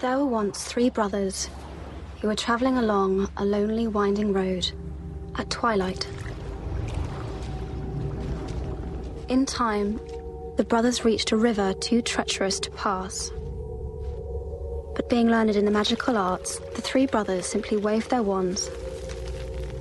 [0.00, 1.48] There were once three brothers
[2.20, 4.70] who were traveling along a lonely, winding road
[5.36, 6.06] at twilight.
[9.30, 9.98] In time,
[10.58, 13.30] the brothers reached a river too treacherous to pass.
[14.94, 18.68] But being learned in the magical arts, the three brothers simply waved their wands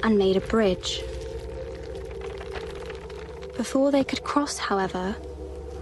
[0.01, 1.03] and made a bridge.
[3.57, 5.17] Before they could cross, however,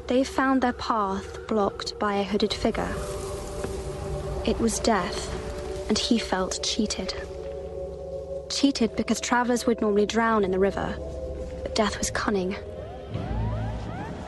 [0.07, 2.95] they found their path blocked by a hooded figure.
[4.45, 7.13] It was Death, and he felt cheated.
[8.49, 10.97] Cheated because travelers would normally drown in the river,
[11.61, 12.57] but Death was cunning.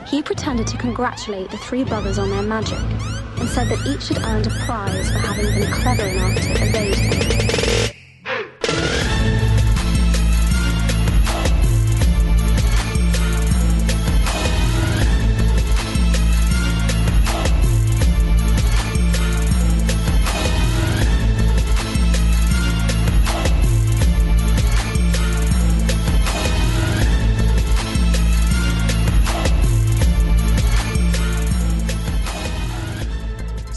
[0.06, 4.22] He pretended to congratulate the three brothers on their magic and said that each had
[4.24, 7.35] earned a prize for having been clever enough to evade him.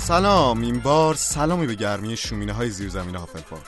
[0.10, 3.60] سلام این بار سلامی به گرمی شومینه های زیر زمین هافلپاف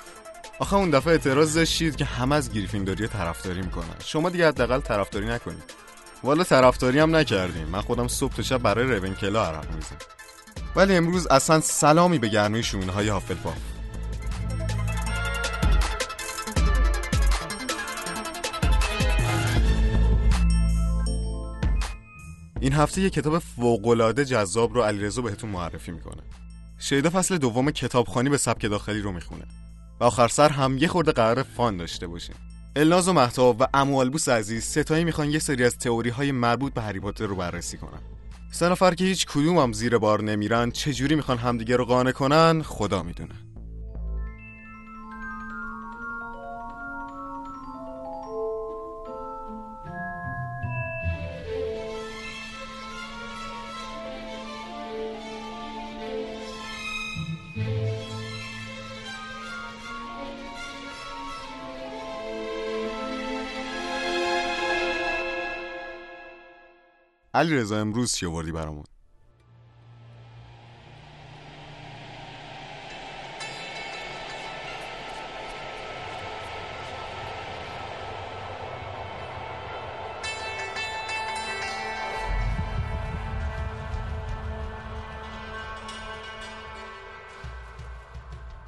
[0.59, 3.95] آخه اون دفعه اعتراض داشتید که همه از گریفیندوری طرفداری می‌کنن.
[4.05, 5.63] شما دیگه حداقل طرفداری نکنید.
[6.23, 7.67] والا طرفداری هم نکردیم.
[7.67, 9.95] من خودم صبح تا شب برای رونکلا عرق میزم
[10.75, 13.70] ولی امروز اصلا سلامی به گرمی شومینه های هافلپاف
[22.61, 26.23] این هفته یه کتاب فوق‌العاده جذاب رو علیرضا بهتون معرفی می‌کنه.
[26.79, 29.45] شیدا فصل دوم کتابخانی به سبک داخلی رو می‌خونه
[29.99, 32.35] و آخر سر هم یه خورده قرار فان داشته باشیم.
[32.75, 36.81] الناز و محتاب و اموالبوس عزیز ستایی می‌خوان یه سری از تئوری های مربوط به
[36.81, 37.99] هری پاتر رو بررسی کنن.
[38.51, 42.61] سه نفر که هیچ کدوم هم زیر بار نمیرن چجوری می‌خوان همدیگه رو قانع کنن
[42.61, 43.35] خدا می‌دونه.
[67.33, 68.83] علی رضا امروز چی آوردی برامون؟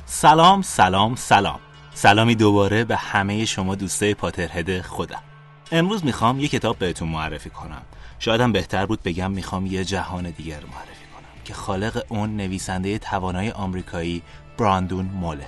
[0.05, 1.59] سلام سلام سلام.
[1.93, 5.32] سلامی دوباره به همه شما دوستای پاترهد خودم.
[5.73, 7.81] امروز می‌خوام یه کتاب بهتون معرفی کنم.
[8.19, 12.37] شاید هم بهتر بود بگم می‌خوام یه جهان دیگر رو معرفی کنم که خالق اون
[12.37, 14.21] نویسنده توانای آمریکایی
[14.57, 15.47] براندون موله.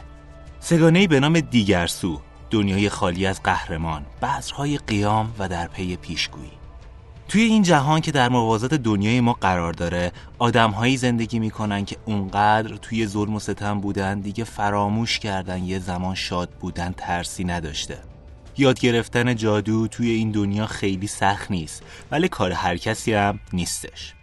[0.60, 6.52] سگانه به نام دیگرسو دنیای خالی از قهرمان بذرهای قیام و در پی پیشگویی.
[7.28, 12.76] توی این جهان که در موازات دنیای ما قرار داره آدمهایی زندگی می‌کنن که اونقدر
[12.76, 18.15] توی ظلم و ستم بودن دیگه فراموش کردن یه زمان شاد بودن ترسی نداشته.
[18.58, 24.14] یاد گرفتن جادو توی این دنیا خیلی سخت نیست ولی کار هر کسی هم نیستش.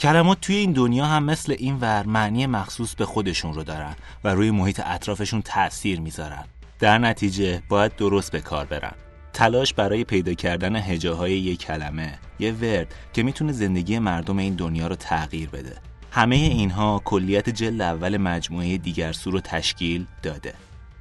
[0.00, 4.28] کلمات توی این دنیا هم مثل این ور معنی مخصوص به خودشون رو دارن و
[4.28, 6.44] روی محیط اطرافشون تأثیر می‌ذارن.
[6.78, 8.94] در نتیجه باید درست به کار برن.
[9.32, 14.86] تلاش برای پیدا کردن هجاهای یک کلمه یه ورد که می‌تونه زندگی مردم این دنیا
[14.86, 15.76] رو تغییر بده.
[16.10, 20.54] همه اینها کلیت جلد اول مجموعه دیگر سو رو تشکیل داده.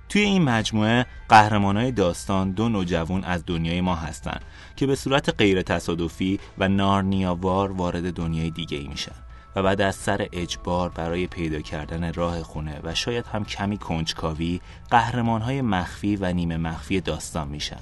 [0.09, 4.41] توی این مجموعه قهرمانای داستان دو نوجوان از دنیای ما هستند
[4.75, 9.15] که به صورت غیر تصادفی و نارنیاوار وارد دنیای دیگه ای میشن
[9.55, 14.61] و بعد از سر اجبار برای پیدا کردن راه خونه و شاید هم کمی کنجکاوی
[14.89, 17.81] قهرمانهای مخفی و نیمه مخفی داستان میشن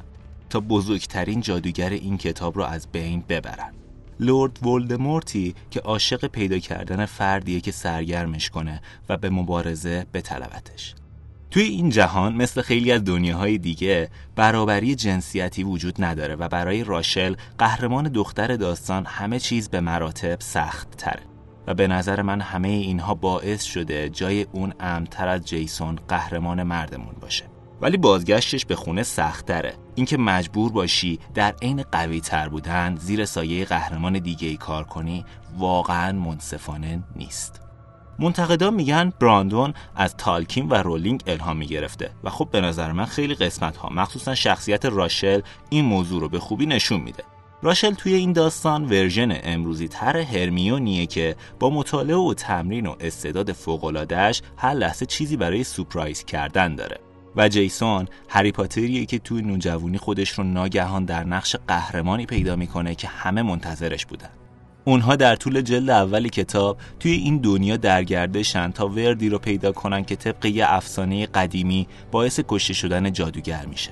[0.50, 3.74] تا بزرگترین جادوگر این کتاب رو از بین ببرن.
[4.20, 10.96] لورد ولدمورتی که عاشق پیدا کردن فردیه که سرگرمش کنه و به مبارزه بطلبتش
[11.54, 17.36] توی این جهان مثل خیلی از دنیاهای دیگه برابری جنسیتی وجود نداره و برای راشل
[17.58, 21.24] قهرمان دختر داستان همه چیز به مراتب سخت تره
[21.68, 27.16] و به نظر من همه اینها باعث شده جای اون امتر از جیسون قهرمان مردمون
[27.22, 27.46] باشه.
[27.82, 33.26] ولی بازگشتش به خونه سخت تره اینکه مجبور باشی در عین قوی تر بودن زیر
[33.26, 35.26] سایه قهرمان دیگه ای کار کنی
[35.58, 37.63] واقعا منصفانه نیست.
[38.20, 43.36] منتقدان میگن براندون از تالکین و رولینگ الهام می‌گرفته و خب به نظر من خیلی
[43.36, 47.24] قسمت ها مخصوصا شخصیت راشل این موضوع رو به خوبی نشون میده.
[47.62, 53.52] راشل توی این داستان version امروزی تر هرمیونیه که با مطالعه و تمرین و استعداد
[53.52, 57.00] فوق‌العاده‌ش هر لحظه چیزی برای surprise کردن داره.
[57.36, 62.96] و جیسون هری پاتریه که توی نوجوانی خودش رو ناگهان در نقش قهرمانی پیدا می‌کنه
[62.96, 64.30] که همه منتظرش بودن.
[64.86, 70.04] اونها در طول جلد اولی کتاب توی این دنیا درگردشن تا وردی رو پیدا کنن
[70.04, 73.92] که طبق یه افسانه قدیمی باعث کشته شدن جادوگر میشه.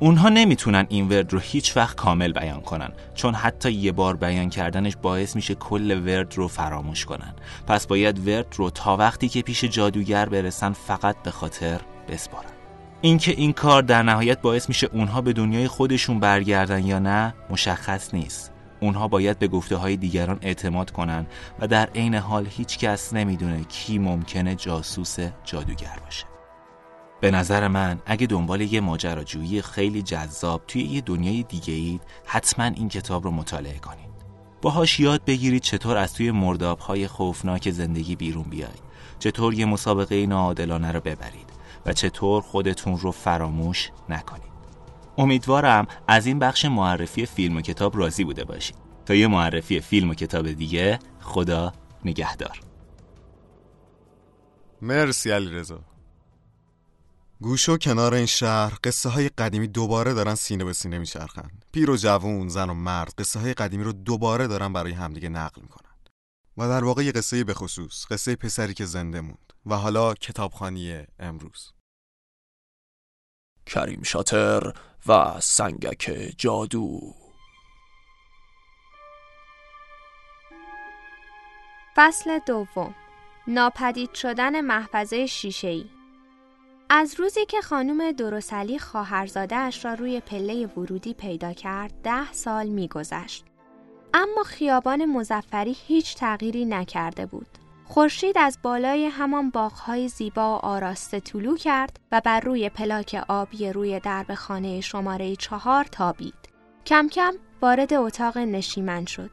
[0.00, 4.50] اونها نمی‌تونن این ورد رو هیچ وقت کامل بیان کنن چون حتی یه بار بیان
[4.50, 7.34] کردنش باعث میشه کل ورد رو فراموش کنن.
[7.66, 12.50] پس باید ورد رو تا وقتی که پیش جادوگر برسن فقط به خاطر بسپارن.
[13.00, 18.14] اینکه این کار در نهایت باعث میشه اونها به دنیای خودشون برگردن یا نه مشخص
[18.14, 18.53] نیست.
[18.80, 21.26] اونها باید به گفته های دیگران اعتماد کنن
[21.60, 26.24] و در عین حال هیچ کس نمی‌دونه کی ممکنه جاسوس جادوگر باشه.
[27.20, 32.64] به نظر من اگه دنبال یه ماجراجویی خیلی جذاب توی یه دنیای دیگه اید حتما
[32.64, 34.14] این کتاب رو مطالعه کنید.
[34.62, 38.82] باهاش یاد بگیرید چطور از توی مرداب های خوفناک زندگی بیرون بیاید.
[39.18, 41.54] چطور یه مسابقه ناعادلانه رو ببرید.
[41.86, 44.53] و چطور خودتون رو فراموش نکنید.
[45.18, 48.76] امیدوارم از این بخش معرفی فیلم و کتاب راضی بوده باشید
[49.06, 51.72] تا یه معرفی فیلم و کتاب دیگه خدا
[52.04, 52.60] نگهدار.
[54.82, 55.80] مرسی علی رضا
[57.40, 61.50] گوش و کنار این شهر قصه های قدیمی دوباره دارن سینه به سینه میچرخن.
[61.72, 65.62] پیر و جوون زن و مرد قصه های قدیمی رو دوباره دارن برای همدیگه نقل
[65.62, 65.90] می‌کنن.
[66.58, 71.02] و در واقع یه قصه به خصوص قصه پسری که زنده موند و حالا کتابخانی
[71.18, 71.72] امروز.
[73.66, 74.72] کریم شاتر
[75.06, 77.00] و سنگک جادو.
[81.96, 82.94] فصل دوم.
[83.46, 85.84] ناپدید شدن محفظه شیشه‌ای.
[86.90, 93.44] از روزی که خانم درسلی خواهرزادهاش را روی پله ورودی پیدا کرد ده سال میگذشت.
[94.14, 97.63] اما خیابان مزفری هیچ تغییری نکرده بود.
[97.84, 103.72] خورشید از بالای همان باغهای زیبا و آراسته طلو کرد و بر روی پلاک آبی
[103.72, 106.34] روی درب خانه شماره چهار تابید.
[106.86, 109.30] کم کم وارد اتاق نشیمن شد.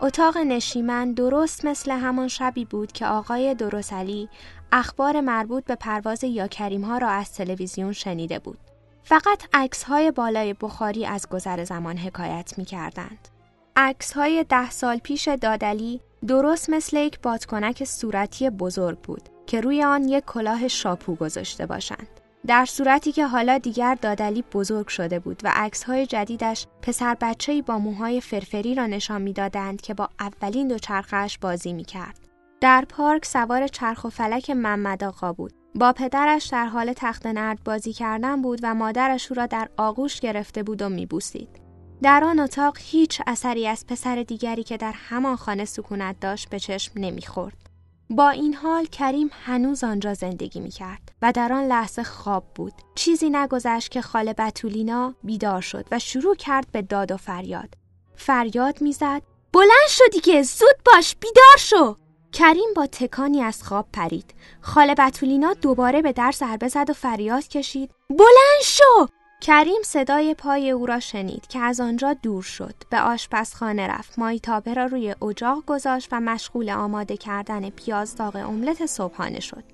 [0.00, 4.28] اتاق نشیمن درست مثل همان شبی بود که آقای درسلی
[4.72, 8.58] اخبار مربوط به پرواز یا کریم ها را از تلویزیون شنیده بود.
[9.02, 13.28] فقط عکس های بالای بخاری از گذر زمان حکایت می کردند.
[13.76, 19.84] عکس های ده سال پیش دادلی درست مثل یک بادکنک صورتی بزرگ بود که روی
[19.84, 22.08] آن یک کلاه شاپو گذاشته باشند.
[22.46, 27.62] در صورتی که حالا دیگر دادلی بزرگ شده بود و عکس های جدیدش پسر بچه‌ای
[27.62, 32.18] با موهای فرفری را نشان می‌دادند که با اولین دو چرخش بازی می کرد.
[32.60, 35.52] در پارک سوار چرخ و فلک محمد آقا بود.
[35.74, 40.20] با پدرش در حال تخت نرد بازی کردن بود و مادرش او را در آغوش
[40.20, 41.69] گرفته بود و میبوسید.
[42.02, 46.58] در آن اتاق هیچ اثری از پسر دیگری که در همان خانه سکونت داشت به
[46.58, 47.56] چشم نمی‌خورد.
[48.10, 52.72] با این حال کریم هنوز آنجا زندگی می کرد و در آن لحظه خواب بود.
[52.94, 57.74] چیزی نگذشت که خاله بتولینا بیدار شد و شروع کرد به داد و فریاد.
[58.16, 59.22] فریاد می‌زد
[59.52, 61.96] بلند شدی که زود باش بیدار شو
[62.32, 67.48] کریم با تکانی از خواب پرید خاله بتولینا دوباره به در ضربه زد و فریاد
[67.48, 69.06] کشید بلند شو
[69.40, 74.18] کریم صدای پای او را شنید که از آنجا دور شد به آشپزخانه رفت.
[74.18, 79.64] مایتابه را روی اجاق گذاشت و مشغول آماده کردن پیاز داغ املت صبحانه شد.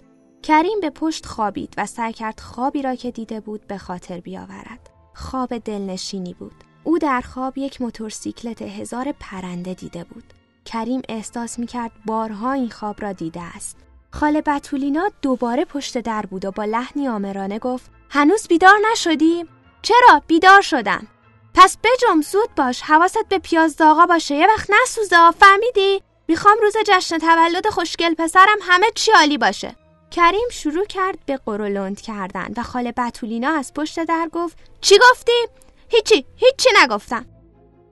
[0.43, 4.91] کریم به پشت خوابید و سعی کرد خوابی را که دیده بود به خاطر بیاورد.
[5.15, 6.65] خواب دلنشینی بود.
[6.85, 10.25] او در خواب یک موتورسیکلت هزار پرنده دیده بود.
[10.65, 13.77] کریم احساس می‌کرد بارها این خواب را دیده است.
[14.11, 19.45] خاله بتولینا دوباره پشت در بود و با لحنی آمرانه گفت هنوز بیدار نشدی؟
[19.87, 21.07] چرا؟ بیدار شدم.
[21.55, 24.35] پس بجم زود باش حواست به پیاز داغا باشه.
[24.35, 29.77] یه وقت نسوزه فهمیدی؟ می‌خوام روز جشن تولد خوشگل پسرم همه چی عالی باشه.
[30.11, 35.49] کریم شروع کرد به قرولند کردن و خاله بتولینا از پشت در گفت چی گفتی؟
[35.89, 37.27] هیچی هیچی نگفتم.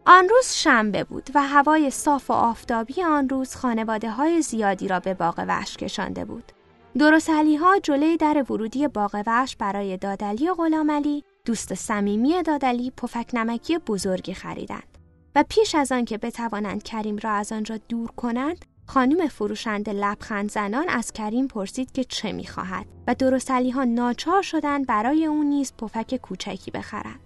[0.07, 5.01] آن روز شنبه بود و هوای صاف و آفتابی آن روز خانواده های زیادی را
[5.01, 6.53] به باغ وحش کشانده بود.
[6.99, 13.31] درسلی ها جلوی در ورودی باغ وحش برای دادلی و غلامعلی دوست صمیمی دادلی پفک
[13.35, 14.99] نمکی بزرگی خریدند
[15.35, 20.51] و پیش از آن که بتوانند کریم را از آنجا دور کنند خانم فروشنده لبخند
[20.51, 25.73] زنان از کریم پرسید که چه می‌خواهد و درستلی ها ناچار شدند برای او نیز
[25.73, 27.21] پفک کوچکی بخرند.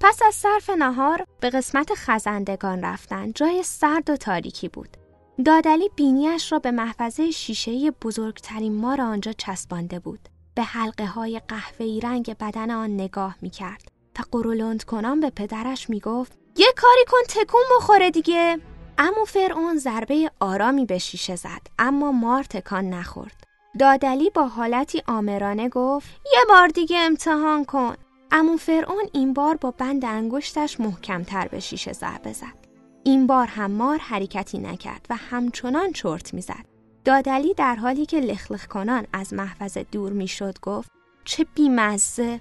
[0.00, 4.96] پس از صرف نهار به قسمت خزندگان رفتن جای سرد و تاریکی بود.
[5.44, 10.28] دادلی بینیش را به محفظه شیشه‌ای بزرگترین مار آنجا چسبانده بود.
[10.54, 13.88] به حلقه های قهوه‌ای رنگ بدن آن نگاه می کرد
[14.18, 18.58] و قرولند کنان به پدرش می‌گفت یه کاری کن تکون بخوره دیگه.
[18.98, 23.44] امو فرعون ضربه آرامی به شیشه زد اما مار تکان نخورد.
[23.78, 27.94] دادلی با حالتی آمرانه گفت یه بار دیگه امتحان کن.
[28.32, 32.66] امو فرعون این بار با بند انگشتش محکمتر به شیشه ضربه زد.
[33.04, 36.69] این بار هم مار حرکتی نکرد و همچنان چرت می‌زد.
[37.04, 40.90] دادلی در حالی که لخلخ کنان از محفظه دور می‌شد گفت
[41.24, 42.40] چه بیمزه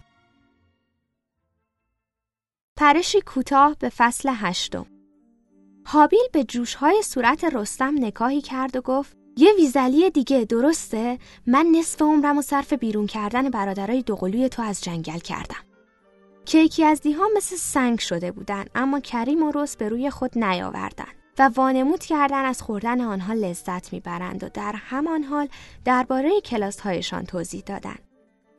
[2.77, 4.85] پرشی کوتاه به فصل هشتم
[5.85, 12.01] حابیل به جوشهای صورت رستم نگاهی کرد و گفت یه ویزلی دیگه درسته؟ من نصف
[12.01, 15.69] عمرم و صرف بیرون کردن برادرای دوقلوی تو از جنگل کردم.
[16.45, 21.18] کیکی از دیها مثل سنگ شده بودن اما کریم و رست به روی خود نیاوردن
[21.39, 25.47] و وانمود کردن از خوردن آنها لذت می‌برند و در همان حال
[25.85, 27.99] درباره کلاس هایشان توضیح دادند.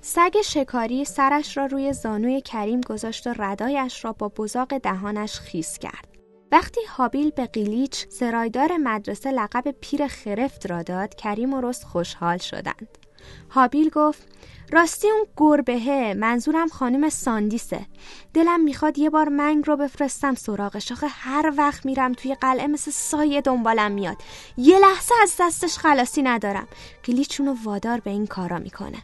[0.00, 5.78] سگ شکاری سرش را روی زانوی کریم گذاشت و ردایش را با بزاق دهانش خیس
[5.78, 6.08] کرد.
[6.52, 12.38] وقتی حابیل به قیلیچ سرایدار مدرسه لقب پیر خرفت را داد کریم و رست خوشحال
[12.38, 12.98] شدند.
[13.48, 14.26] حابیل گفت
[14.72, 17.86] راستی اون گربهه منظورم خانم ساندیسه.
[18.34, 20.92] دلم می‌خواد یه بار منگ رو بفرستم سراغش.
[20.92, 24.16] آخه هر وقت میرم توی قلعه مثل سایه دنبالم میاد.
[24.56, 26.68] یه لحظه از دستش خلاصی ندارم.
[27.02, 29.02] قلیچونو وادار به این کارا می‌کنه.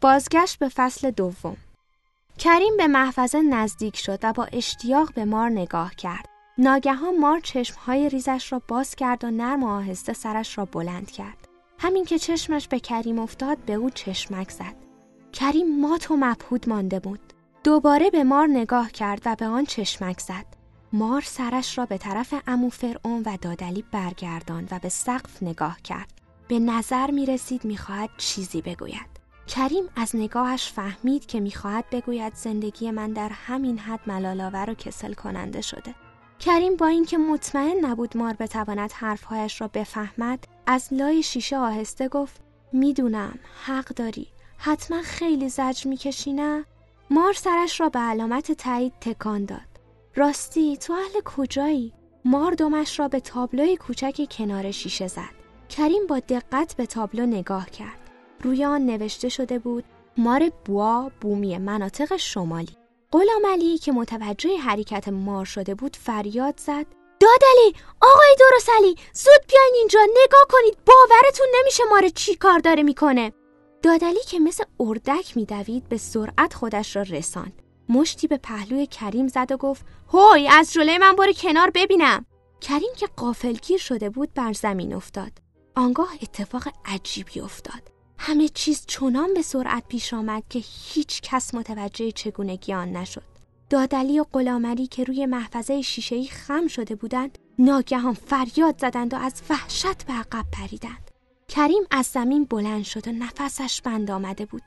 [0.00, 1.56] بازگشت به فصل دوم.
[2.38, 6.28] کریم به محفظه نزدیک شد و با اشتیاق به مار نگاه کرد.
[6.58, 11.49] ناگهان مار چشمهای ریزش را باز کرد و نرم و آهسته سرش را بلند کرد.
[11.82, 14.74] همین که چشمش به کریم افتاد به او چشمک زد.
[15.32, 17.20] کریم مات و مبهود مانده بود.
[17.64, 20.46] دوباره به مار نگاه کرد و به آن چشمک زد.
[20.92, 26.12] مار سرش را به طرف امو فرعون و دادلی برگرداند و به سقف نگاه کرد.
[26.48, 29.20] به نظر می رسید می خواهد چیزی بگوید.
[29.46, 35.12] کریم از نگاهش فهمید که می‌خواهد بگوید زندگی من در همین حد ملالاور و کسل
[35.12, 35.94] کننده شده.
[36.40, 42.40] کریم با اینکه مطمئن نبود مار بتواند حرفهایش را بفهمد از لای شیشه آهسته گفت
[42.72, 44.26] می‌دونم حق داری.
[44.58, 46.64] حتما خیلی زجر می‌کشی نه؟
[47.10, 49.60] مار سرش را به علامت تایید تکان داد.
[50.16, 51.92] راستی تو اهل کجایی؟
[52.24, 55.34] مار دمش را به تابلوی کوچک کنار شیشه زد.
[55.68, 58.10] کریم با دقت به تابلو نگاه کرد.
[58.42, 59.84] روی آن نوشته شده بود
[60.16, 62.79] مار بوا بومی مناطق شمالی.
[63.12, 66.86] غلام علی که متوجه حرکت مار شده بود فریاد زد.
[67.20, 73.32] دادلی آقای درسلی زود بیاین اینجا نگاه کنید باورتون نمیشه مار چی کار داره می‌کنه.
[73.82, 77.62] دادلی که مثل اردک میدوید به سرعت خودش را رساند.
[77.88, 82.26] مشتی به پهلوی کریم زد و گفت هوی از جلوی من برو کنار ببینم.
[82.60, 85.32] کریم که قافلگیر شده بود بر زمین افتاد.
[85.76, 87.82] آنگاه اتفاق عجیبی افتاد.
[88.22, 93.22] همه چیز چنان به سرعت پیش آمد که هیچ کس متوجه چگونگی آن نشد.
[93.70, 99.42] دادلی و غلامری که روی محفظه شیشهای خم شده بودند ناگهان فریاد زدند و از
[99.50, 101.10] وحشت به عقب پریدند.
[101.48, 104.62] کریم از زمین بلند شد و نفسش بند آمده بود.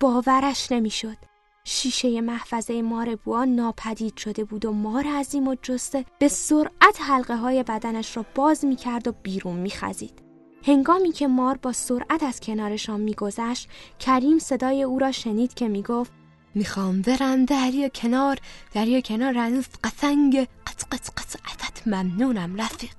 [0.00, 1.16] باورش نمی‌شد.
[1.64, 7.36] شیشه محفظه مار بوا ناپدید شده بود و مار عظیم و جسته به سرعت حلقه
[7.36, 10.23] های بدنش را باز می کرد و بیرون می خزید.
[10.66, 13.68] هنگامی که مار با سرعت از کنارشان میگذشت
[13.98, 16.12] کریم صدای او را شنید که می‌گفت
[16.54, 18.38] می‌خوام برم دریا کنار
[18.74, 22.94] دریا کنار هنوز قسنگ قط قط قط ازت ممنونم رفیق.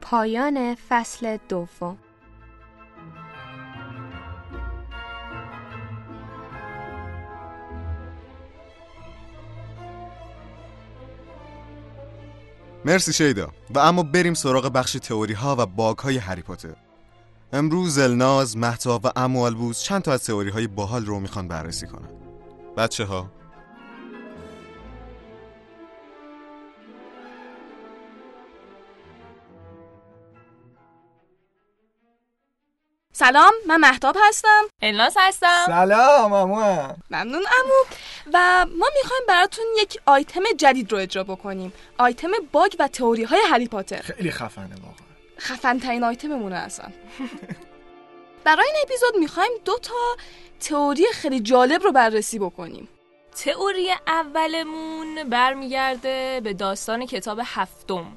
[0.00, 1.98] پایان فصل دوم.
[12.84, 13.48] مرسی شیدا.
[13.74, 16.76] و اما بریم سراغ بخش تئوری ها و باگ های هری پاتر.
[17.52, 22.08] امروز الناز، محتاب و اموالبوز چند تا از تئوری های باحال رو می‌خوان بررسی کنن.
[22.76, 23.30] بچه ها
[33.20, 34.62] سلام من محتاب هستم.
[34.82, 35.64] الناس هستم.
[35.66, 36.94] سلام امو.
[37.10, 37.84] ممنون امو.
[38.34, 41.72] و ما می‌خوایم براتون یک آیتم جدید رو اجرا بکنیم.
[41.98, 44.00] آیتم باگ و تئوری های هری پاتر.
[44.00, 45.06] خیلی خفنه واقعا.
[45.38, 46.86] خفن ترین آیتممونه اصلا.
[48.44, 50.16] برای این اپیزود می‌خوایم دو تا
[50.60, 52.88] تئوری خیلی جالب رو بررسی بکنیم.
[53.44, 58.16] تئوری اولمون برمیگرده به داستان کتاب هفتم.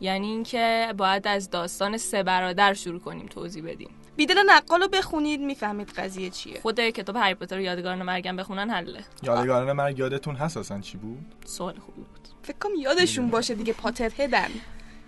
[0.00, 3.99] یعنی اینکه باید از داستان سه برادر شروع کنیم توضیح بدیم.
[4.20, 6.60] بیدل نقال رو بخونید می‌فهمید قضیه چیه.
[6.60, 9.04] خود کتاب هری پاتر یادگاران مرگم بخونن حله.
[9.22, 12.28] یادگاران مرگ یادتون هست اصلا چی بود؟ سوال خوبی بود.
[12.42, 14.48] فکر کنم یادشون باشه دیگه پاتر هدن.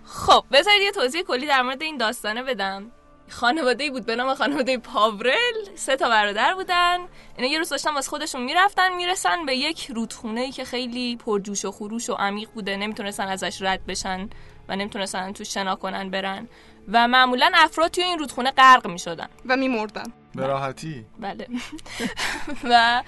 [0.05, 2.91] خب بذارید یه توضیح کلی در مورد این داستانه بدم.
[3.29, 5.75] خانواده بود به نام خانواده پاورل.
[5.75, 6.97] سه تا برادر بودن.
[7.37, 11.65] اینا یه روز داشتن واسه خودشون می‌رفتن می‌رسن به یک رودخونه ای که خیلی پرجوش
[11.65, 12.77] و خروش و عمیق بوده.
[12.77, 14.29] نمی‌تونستن ازش رد بشن
[14.67, 16.47] و نمی‌تونستن تو شنا کنن برن.
[16.87, 19.29] و معمولا افراد توی این رودخونه غرق می‌شدن.
[19.45, 20.13] و میمردن.
[20.35, 21.05] به راحتی.
[21.19, 21.47] بله.
[22.69, 23.03] و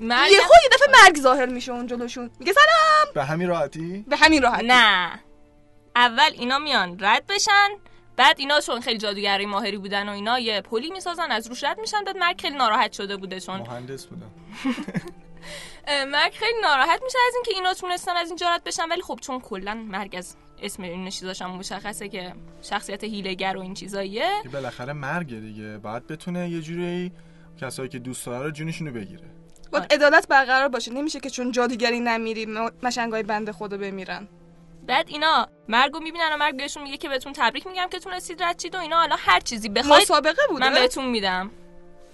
[0.00, 2.30] مرگ یهو یه دفعه مرگ ظاهر میشه اون جلوشون.
[2.38, 3.14] میگه سلام!
[3.14, 5.20] به همین راحتی؟ به همین راحت نه.
[5.96, 7.68] اول اینا میان رد بشن
[8.16, 11.80] بعد اینا چون خیلی جادوگری ماهری بودن و اینا یه پلی می‌سازن از روش رد
[11.80, 14.30] میشن بعد مرگ خیلی ناراحت شده بوده چون مهندس بودم
[15.88, 19.18] اه، مرگ خیلی ناراحت میشه از اینکه اینا تونستن از اینجا رد بشن ولی خب
[19.22, 24.30] چون کلا مرگ از اسم این چیزاش هم مشخصه که شخصیت هیلگر و این چیزاییه.
[24.42, 25.78] که بالاخره مرگه دیگه.
[25.78, 27.12] باید بتونه یه جوری
[27.60, 29.24] کسایی که دوست داره رو جونشونو بگیره.
[29.72, 30.92] باید عدالت برقرار باشه.
[30.92, 32.46] نمیشه که چون جادوگری نمیری
[32.82, 34.28] مشنگای بنده خدا بمیرن.
[34.86, 38.56] بعد اینا مرگو می‌بینن و مرگ بهشون میگه که بهتون تبریک میگم که تونستید رد
[38.56, 38.96] چید و اینا.
[38.96, 41.50] حالا هر چیزی بخواید مسابقه بوده؟ من بهتون میدم.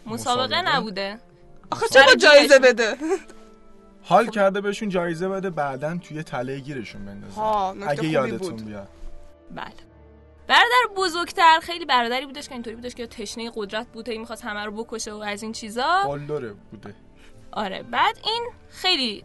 [0.06, 1.18] مسابقه مسابقه؟ نبوده.
[1.70, 2.58] آخه چرا جایزه.
[2.58, 2.96] بده؟
[4.04, 7.40] حال کرده بهشون جایزه بده بعدا توی تله گیرشون بندازه
[7.88, 8.66] اگه یادتون بود.
[8.66, 8.88] بیاد.
[9.50, 9.72] بله.
[10.46, 14.64] برادر بزرگتر خیلی برادری بودش که اینطوری بودش که تشنه قدرت بود هی می‌خواست همه
[14.64, 16.02] رو بکشه و از این چیزا.
[16.04, 16.94] قلدره بوده.
[17.52, 17.82] آره.
[17.82, 19.24] بعد این خیلی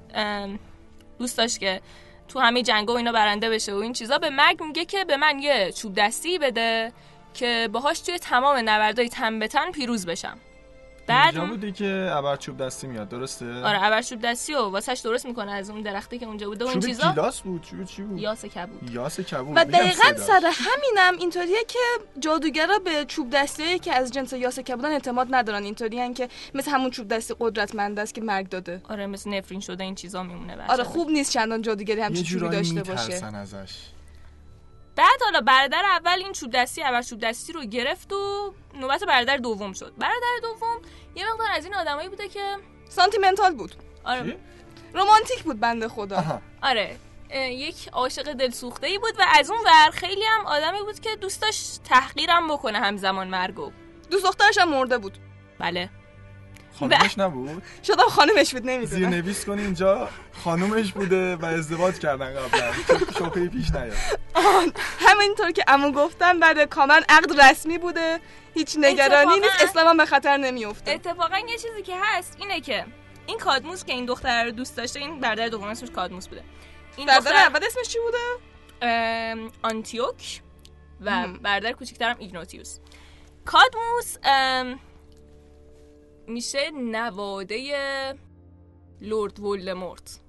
[1.20, 1.82] دوست داشت که
[2.28, 4.18] تو همه جنگا و اینا برنده بشه و این چیزا.
[4.18, 6.94] به مرگ میگه که به من یه چوب دستی بده
[7.34, 10.38] که باهاش توی تمام نبردای تن به تن پیروز بشم.
[11.10, 15.02] بعد اینجا بوده که ابر چوب دستی میاد درسته؟ آره ابر چوب دستی و واسش
[15.04, 17.10] درست می‌کنه از اون درختی که اونجا بوده و این چوب چیزا.
[17.10, 18.90] گیلاس بود چوب چی بود؟ یاس کبود.
[18.90, 19.58] یاس کبود.
[19.58, 20.18] و دقیقا.
[20.18, 21.80] سر همینم اینطوریه که
[22.20, 26.90] جادوگرا به چوب دستی که از جنس یاسکه بودن اعتماد ندارن اینطوری که مثل همون
[26.90, 28.82] چوب دستی قدرتمند است که مرگ داده.
[28.90, 30.84] آره مثل نفرین شده این چیزا میمونه آره.
[30.84, 33.26] خوب نیست چندان جادوگری همچین چوبی داشته باشه.
[33.26, 33.74] ازش.
[35.00, 39.38] بعد حالا برادر اول این چوب دستی اول چوب دستی رو گرفت و نوبت برادر
[39.38, 39.94] دوم شد.
[39.98, 40.82] برادر دوم
[41.16, 42.56] یه مقدار از این آدمایی بوده که
[42.90, 43.76] سانتیمنتال بود.
[44.04, 44.38] آره؟
[44.94, 46.18] رومانتیک بود بنده خدا.
[46.18, 46.42] آها.
[46.64, 46.96] آره.
[47.36, 51.42] یک عاشق دلسوخته ای بود و از اون ور خیلی هم آدمی بود که دوست
[51.42, 53.72] داشت تحقیرم بکنه همزمان مرگو.
[54.12, 55.18] دوست دخترش هم مرده بود.
[55.60, 55.90] بله.
[56.80, 59.10] خانومش نبود؟ شدم خانمش بود زیر نمی‌دونم.
[59.10, 60.10] نویس کنی اینجا
[60.44, 62.72] خانومش بوده و ازدواج کردن قبلا.
[63.18, 63.94] شوخه پیش نیاد.
[65.00, 68.20] همینطور که امو گفتم بعد کاملا عقد رسمی بوده.
[68.54, 69.62] هیچ نگرانی اتفاقاً- نیست.
[69.64, 72.86] اسلام به خطر نمیفته اتفاقا یه چیزی که هست اینه که
[73.26, 76.44] این کادموس که این دختر رو دوست داشته این برادر دوم اسمش کادموس بوده.
[76.98, 78.18] این برادر دختر اول اسمش چی بوده؟
[79.64, 80.42] آنتیوک
[81.02, 81.28] و.
[81.42, 82.78] برادر کوچکترم ایگناتیوس
[83.46, 84.80] کادموس ام،
[86.30, 88.16] میشه نواده
[89.02, 90.20] لورد ولدمورت.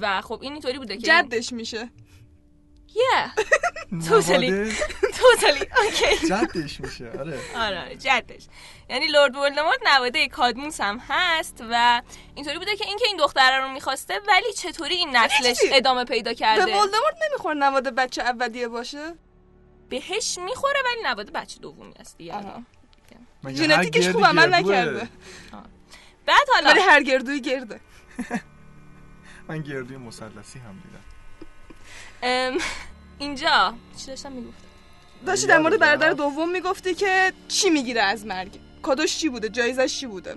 [0.00, 1.90] و خب این اینطوری بوده که جدش میشه.
[2.88, 3.28] Yeah,
[4.08, 4.50] Totally.
[4.50, 4.72] نواده؟
[5.20, 6.28] Totally, okay.
[6.28, 7.40] جدش میشه آره.
[7.56, 8.42] آره جدش.
[8.90, 12.02] یعنی لورد ولدمورت نواده کادموس هم هست و
[12.34, 15.58] اینطوری بوده که اینکه این دختره رو می‌خواسته ولی چطوری این نسلش.
[15.72, 19.14] ادامه پیدا به کرده ولدمورت نمی‌خوره نواد بچه اولیه باشه؟
[19.88, 22.34] بهش می‌خوره ولی نواده بچه دومی هست دیگه.
[23.46, 25.08] ژنتیکش خوب عمل؟ نکرده
[26.26, 26.70] بعد حالا.
[26.70, 27.80] ولی هر گردوی گرده
[29.48, 31.04] من گردوی مثلثی هم دیدم.
[33.18, 34.64] اینجا چی داشتم می‌گفتم؟
[35.26, 36.12] داشتی در مورد برادر.
[36.12, 40.36] دوم می‌گفتی که چی می‌گیره از مرگ؟ کادوش چی بوده؟ جایزش چی بوده؟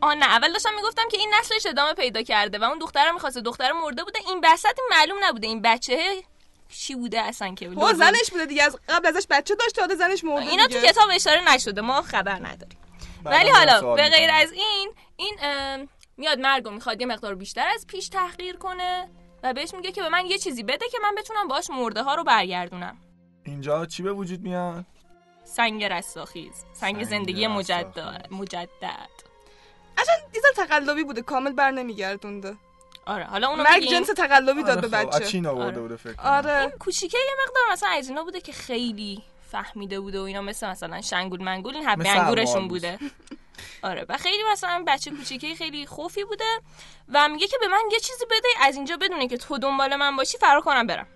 [0.00, 3.40] آه نه اول داشتم می‌گفتم که این نسلش ادامه پیدا کرده و اون دختر می‌خواسته.
[3.40, 4.18] دختر مرده بوده.
[4.26, 5.46] این این معلوم نبوده.
[5.46, 6.22] این بچه
[6.70, 10.24] چی بوده اصلا که هو زنش بوده دیگه از قبل ازش بچه داشته حالا زنش
[10.24, 10.80] مرده اینا تو.
[10.80, 12.78] کتاب اشاره نشده ما خبر نداریم
[13.24, 14.30] ولی حالا به غیر.
[14.30, 15.38] از این این
[16.16, 19.10] میاد مرگو می‌خواد یه مقدار بیشتر از پیش تحقیر کنه
[19.42, 22.14] و بهش میگه که به من یه چیزی بده که من بتونم باش مرده ها
[22.14, 22.96] رو برگردونم
[23.44, 24.84] اینجا چی به وجود میاد
[25.44, 28.32] سنگ رستاخیز سنگ سنگ زندگی مجدد رستاخیز.
[28.32, 29.08] مجدد
[29.98, 32.56] اصلا دیزل تقلبی بوده کامل بر نمیگردونده
[33.10, 33.90] آره حالا اونو میگیم.
[33.90, 35.26] جنس تقلبی داد آره به خب، از بچه.
[35.26, 35.80] چین آورده آره.
[35.80, 36.26] بوده فکر کنم.
[36.26, 36.60] آره.
[36.60, 40.68] این کوچیکه یه مقدار مثلا از اینا بوده که خیلی فهمیده بوده و اینا مثل
[40.68, 42.98] مثلا شنگول منگول این حبه انگورشون بوده.
[43.82, 46.60] آره و خیلی مثلا بچه کوچیکه خیلی خوفی بوده
[47.08, 50.16] و میگه که به من یه چیزی بده از اینجا بدونه که تو دنبال من
[50.16, 51.06] باشی فرار کنم برم.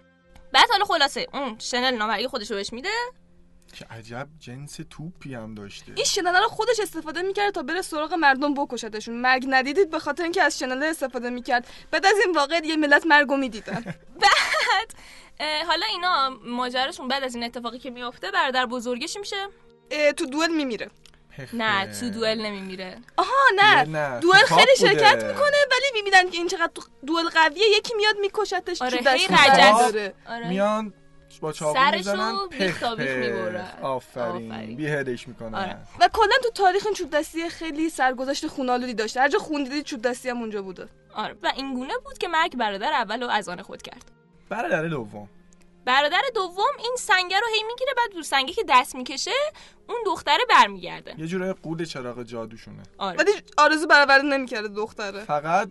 [0.52, 2.88] بعد حالا خلاصه اون شنل نامرئی خودش رو بهش میده.
[3.72, 5.92] چه عجب جنس توپی هم داشته.
[5.96, 9.14] این شنل رو خودش استفاده می‌کرد تا بره سراغ مردم بکشتشون.
[9.14, 11.66] مرگ ندیدید به خاطر اینکه از شنل استفاده می‌کرد.
[11.90, 13.84] بعد از این واقع یه ملت مرگو می‌دیدن.
[14.22, 14.94] بعد
[15.66, 19.46] حالا اینا ماجراشون بعد از این اتفاقی که میفته برادر بزرگش میشه؟
[20.16, 20.90] تو دوئل میمیره.
[21.52, 22.98] نه تو دوئل نمیمیره.
[23.16, 23.84] آها نه.
[23.84, 24.88] نه، دوئل خیلی بوده.
[24.88, 27.64] شرکت می‌کنه ولی می‌بینن که این چقدر تو دوئل قویه.
[27.78, 29.28] یکی میاد میکشتش آره، هی.
[29.56, 30.14] داره.
[30.28, 30.48] آره.
[30.48, 30.92] میان
[31.44, 32.34] با چاقو سرشو می‌زنن.
[32.50, 32.82] پخ.
[32.82, 33.72] آفرین.
[33.82, 34.76] آفرین.
[34.76, 35.54] بیهدش می‌کنن.
[35.54, 35.76] آره.
[36.00, 39.82] و کلا تو تاریخ این چوب دستی خیلی سرگذشت خونالودی داشته هر جا خون دیدی
[39.82, 40.88] چوب دستی هم اونجا بوده.
[41.14, 41.34] آره.
[41.42, 44.04] و این گونه بود که مرگ برادر اول رو از آن خود کرد.
[44.48, 45.28] برادر دوم.
[45.84, 49.30] برادر دوم این سنگه رو هی می‌گیره بعد رو سنگه که دست می‌کشه
[49.88, 51.14] اون دختره برمیگرده.
[51.18, 52.82] یه جورای قول چراغ جادوشونه.
[52.98, 53.18] آره.
[53.18, 55.20] ولی آرزو برآورده نمی‌کرده دختره.
[55.24, 55.68] فقط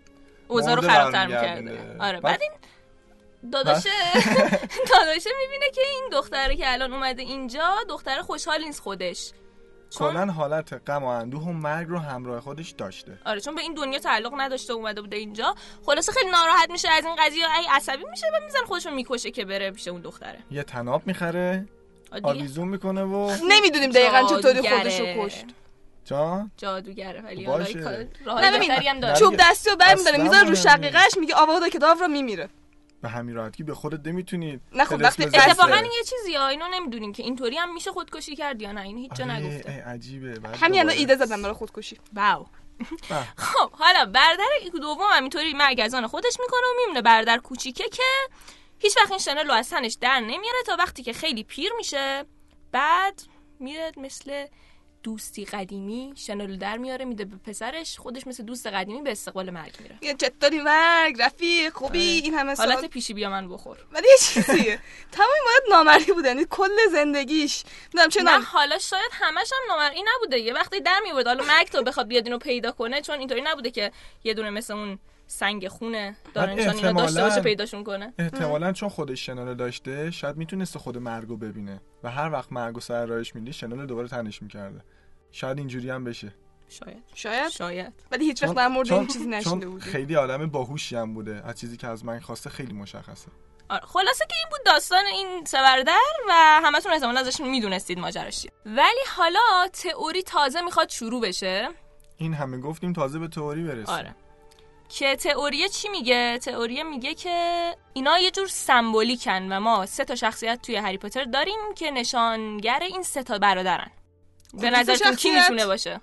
[0.48, 1.28] اوضاع رو خرابتر.
[1.28, 1.96] می‌کرده.
[2.00, 2.20] آره.
[2.20, 2.52] بعد- بعد این
[3.52, 3.90] داداشه.
[4.94, 9.32] داداشه می‌بینه که این دختره که الان اومده اینجا دختره خوشحال نیست خودش.
[9.90, 13.20] چون کلا حالت غم و اندوه و مرگ رو همراه خودش داشته.
[13.26, 15.56] آره چون به این دنیا تعلق نداشته اومده بوده اینجا.
[15.86, 17.46] خلاصه خیلی ناراحت میشه از این قضیه.
[17.60, 20.40] ای عصبی میشه و میزن خودش رو می‌کشه که بره پیش اون دختره.
[20.52, 21.66] یه تناب می‌خره
[22.24, 24.70] آویزون می‌کنه و نمی‌دونیم دقیقا چطوری.
[24.70, 25.46] خودش رو کشت.
[26.06, 28.10] جان؟ جادوگره ولی باشه.
[28.26, 29.16] راه هم داره.
[29.16, 32.50] چوب دستی رو برمیداره می‌ذاره رو شقیقش میگه آوادا داو رو میمیره.
[33.04, 36.66] به همین راحتی به خودت نمی‌تونید نه خب، وقتی اتفاقا این یه چیزی ها اینو
[36.68, 39.84] نمی‌دونیم که اینطوری هم میشه خودکشی کرد یا نه این هیچ جا نگفته.
[39.84, 41.98] عجیبه همین الان ایده زدم برای خودکشی.
[42.14, 42.46] واو.
[43.10, 43.28] بله.
[43.48, 44.46] خب حالا برادر
[44.82, 47.02] دوم هم اینطوری مرگ از آن خودش می‌کنه و میمونه.
[47.02, 48.04] برادر کوچیکه که
[48.80, 52.26] هیچ وقت این شنل رو از تنش در نمیاره تا وقتی که خیلی پیر میشه
[52.72, 53.22] بعد
[53.60, 54.46] میره مثل
[55.04, 59.76] دوستی قدیمی شنل در میاره میده به پسرش خودش مثل دوست قدیمی به استقبال مرگ
[59.80, 59.98] میره.
[60.02, 63.78] یه چطوری مرگ رفیق خوبی این همه حالت سال پیشی بیا من بخور.
[63.92, 64.80] ولی یه چیزیه.
[65.12, 67.64] تمام مورد نامردی بوده یعنی کل زندگیش.
[67.86, 70.40] نمی‌دونم چه نه حالا شاید همش هم نامرئی نبوده.
[70.40, 73.72] یه وقتی در میورد حالا مرگ تو بخواد بیاد اینو پیدا کنه چون اینطوری نبوده
[73.72, 73.92] که
[74.24, 78.14] یه دونه مثل اون سنگ خونه چون اینا داشته احتمالاً- باشه پیداشون کنه.
[78.20, 83.06] احتمالا چون خودش شنل داشته شاید می‌تونسته خود مرگو ببینه و هر وقت مرگو سر
[83.06, 84.82] راهش میدی شنل دوباره تنش می‌کرده.
[85.32, 86.36] شاید اینجوری هم بشه.
[86.70, 87.04] شاید.
[87.16, 87.94] شاید؟ شاید.
[88.12, 91.42] ولی هیچ وقت در مورد این چیزی نشیده چون بودی خیلی آدم باهوشی هم بوده.
[91.46, 93.28] از چیزی که از من خواسته خیلی مشخصه.
[93.70, 95.98] آره خلاصه که این بود داستان این سه برادر
[96.30, 96.32] و
[96.64, 98.52] همتون احتمالاً ازش می‌دونستید ماجراش چیه.
[98.66, 101.70] ولی حالا تئوری تازه می‌خواد شروع بشه.
[102.18, 103.96] این همه گفتیم تازه به تئوری برسیم.
[103.96, 104.16] آره.
[104.90, 110.16] که تئوری چی میگه تئوری میگه که اینا یه جور سمبولیکن و ما سه تا
[110.16, 113.92] شخصیت توی هری پاتر داریم که نشانگر این سه تا برادرن
[114.54, 116.02] به کدوم سه نظرتون کی؟ می‌تونه باشه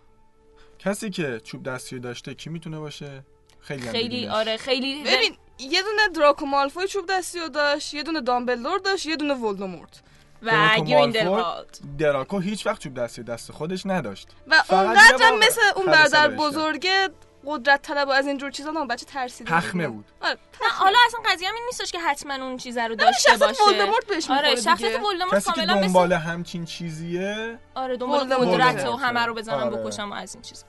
[0.79, 3.25] کسی که چوب دستی داشته کی می‌تونه باشه
[3.61, 4.29] خیلی خیلی.
[4.29, 9.07] آره خیلی ببین یه دونه دراکو مالفوی چوب دستی رو داشت یه دونه دامبلدور داشت
[9.07, 10.03] یه دونه ولدمورت
[10.43, 15.87] و دراکو گریندلوالد دراکو هیچ وقت چوب دستی دست خودش نداشت و اونقدر مثل اون
[15.87, 16.29] برادر.
[16.29, 17.09] بزرگه
[17.46, 20.05] قدرت طلب و از اینجور چیزا نه بچه ترسیده پخمه بود.
[20.20, 23.48] آره نه حالا اصلا قضیه هم این نیستش که حتما اون چیزه رو داشته شخصیت
[23.48, 23.62] باشه.
[23.68, 25.00] ولدمورت بهش آره شخصیت.
[25.03, 28.35] ولدمورت کاملا دنبال مثل همچین چیزیه؟ آره دنبال.
[28.35, 29.85] قدرت و همه رو بزنم آره.
[29.85, 30.64] بکشم و از این چیز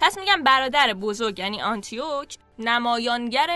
[0.00, 3.50] پس میگم برادر بزرگ یعنی آنتیوک نمایانگر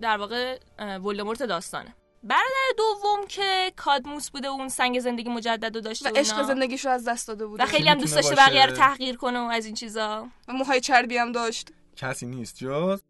[0.00, 1.94] در واقع ولدمورت داستانه.
[2.24, 6.48] برادر دوم که کادموس بوده و اون سنگ زندگی مجدد رو داشته و عشق اینا.
[6.48, 9.42] زندگیشو از دست داده بود و خیلی هم دوست داشته؟ بقیه رو تحقیر کنه و
[9.42, 10.28] از این چیزا.
[10.48, 11.68] و موهای چربی هم داشت.
[11.96, 13.02] کسی نیست جز؟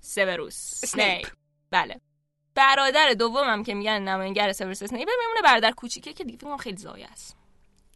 [0.00, 0.80] سیوروس.
[0.82, 1.26] اسنیپ
[1.70, 2.00] بله.
[2.54, 7.36] برادر دومم که میگن نمایانگر سیوروس اسنیپ میمونه برادر کوچیکه که دیگه خیلی ضایع است.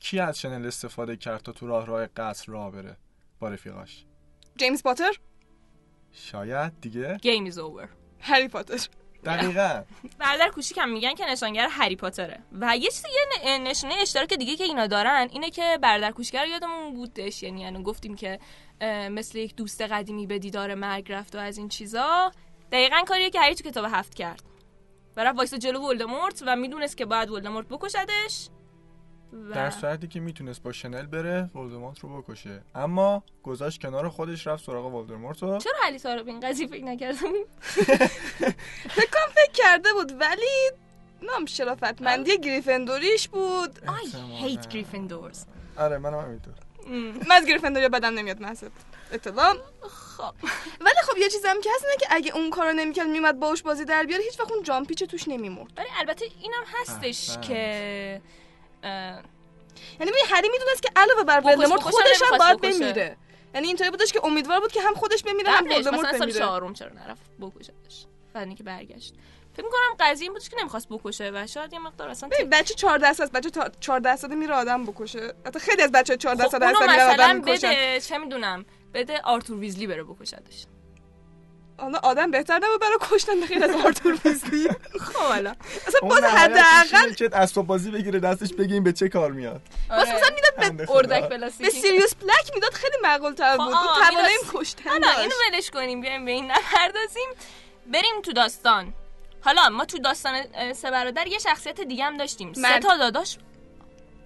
[0.01, 2.97] کی از شنل استفاده کرد تا تو راه راه قصر راه بره؟
[3.41, 4.05] با رفیقاش.
[4.57, 5.13] جیمز پاتر؟
[6.13, 7.89] شاید دیگه؟ گیم از اوور
[8.21, 8.89] هری پاتر.
[9.25, 9.83] دقیقا.
[10.19, 12.39] برادر کوچیکم میگن که نشانگر هری پاتره.
[12.53, 13.05] و یه چیز
[13.45, 17.43] یه نشونه اشتراک دیگه که اینا دارن اینه که برادر کوچیکر یادمون بودش.
[17.43, 18.39] یعنی یعنی گفتیم که
[18.87, 22.33] مثل یک دوست قدیمی به دیدار مرگ رفت و از این چیزا.
[22.73, 24.43] دقیقا کاریه که هری تو کتاب هفت کرد.
[25.17, 28.49] و رفت وایسا جلو ولدمورت و می‌دونست که باید ولدمورت بکشدش
[29.33, 32.63] و در صورتی که می‌تونست با شنل بره ولدمورت رو بکشه.
[32.75, 37.17] اما گذاشت کنار خودش رفت سراغ ولدمورت رو چرا علی به این قضیه فکر نکردم؟
[38.99, 40.71] فکر فکر کرده بود ولی
[41.23, 43.79] نام شرافتمندی گریفندوریش بود.
[43.79, 44.49] I احتمالاً.
[44.49, 45.39] hate Gryffindors
[45.77, 46.55] آره منم همینطور.
[47.29, 48.71] من از گریفندوریا بدم نمیاد محسب
[49.13, 49.55] اطلاع؟
[50.17, 50.35] خب.
[50.81, 53.85] ولی خب یه چیزم که هست اینه که اگه اون کارو نمی‌کرد میومد باش بازی
[53.85, 55.73] در بیاره هیچ وقت اون جامپیچ توش نمیمرد.
[55.77, 57.39] ولی البته اینم هستش.
[57.39, 58.23] که
[58.83, 58.91] اه،
[60.01, 62.61] یعنی ببین هری می‌دونست که علاوه بر ولدمورت خودش هم باید.
[62.61, 63.17] بمیره.
[63.55, 66.39] یعنی اینطوری بودش که امیدوار بود که هم خودش بمیره هم ولدمورت مثلا سال بمیره.
[66.39, 69.15] چهارم چرا نرفت؟ بکشتش بعد اینکه برگشت.
[69.57, 72.75] فکر می‌کنم قضیه این بودش که نمی‌خواست بکشه و شاید یه مقدار اصلا ببین بچه
[72.75, 75.35] 14 سال بچه تا- 14 ساله میره آدم بکشه.
[75.47, 77.71] حتی خیلی از بچه 14 خب ساله اونو هستن مثلا آدم می‌کشن.
[77.71, 80.67] بده چه می‌دونم بده آرتور ویزلی بره بکشدش.
[81.79, 84.69] حالا آدم بهتر نبود برای کشتن غیر از آرتور ویزلی.
[85.07, 85.55] خب حالا.
[85.87, 89.61] اصلا باز حداقل که اسباب بازی بگیره دستش بگه این به چه کار میاد.
[89.91, 90.93] باز مثلا می‌داد به.
[90.93, 93.75] اردک به پلاستیکی سیریوس بلک می‌داد خیلی معقول تر خب، بود.
[93.75, 97.29] توانایی کشتن حالا اینو ولش کنیم بیایم به این نپردازیم.
[97.87, 98.95] بریم تو داستان.
[99.45, 102.53] حالا ما تو داستان سه برادر یه شخصیت دیگه هم داشتیم.
[102.53, 102.79] سه.
[102.79, 103.39] تا داداش.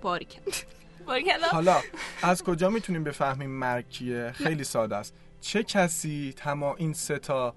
[0.02, 0.40] باریکن
[1.52, 1.83] حالا
[2.22, 5.14] از کجا می‌تونیم بفهمیم مرگ کیه؟ خیلی ساده است.
[5.40, 7.55] چه کسی تمام این سه تا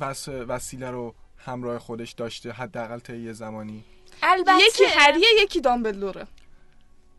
[0.00, 0.28] وس...
[0.28, 3.84] وسیله رو همراه خودش داشته حداقل طی یه زمانی؟
[4.22, 6.26] البته یکی هریه یکی دامبلدوره.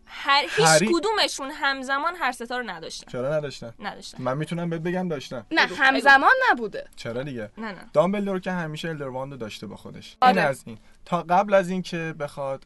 [0.09, 3.11] هر هیچ هری- کدومشون همزمان هر ستا رو نداشتن.
[3.11, 4.23] چرا نداشتن؟ نداشتن.
[4.23, 5.45] من می‌تونم بهت بگم داشتن.
[5.51, 6.87] نه بگو، همزمان نبوده.
[6.95, 7.89] چرا دیگه؟ نه نه.
[7.93, 10.17] دامبلدور که همیشه الدرواند رو داشته با خودش.
[10.21, 10.37] آره.
[10.37, 10.77] این از این.
[11.05, 12.65] تا قبل از اینکه بخواد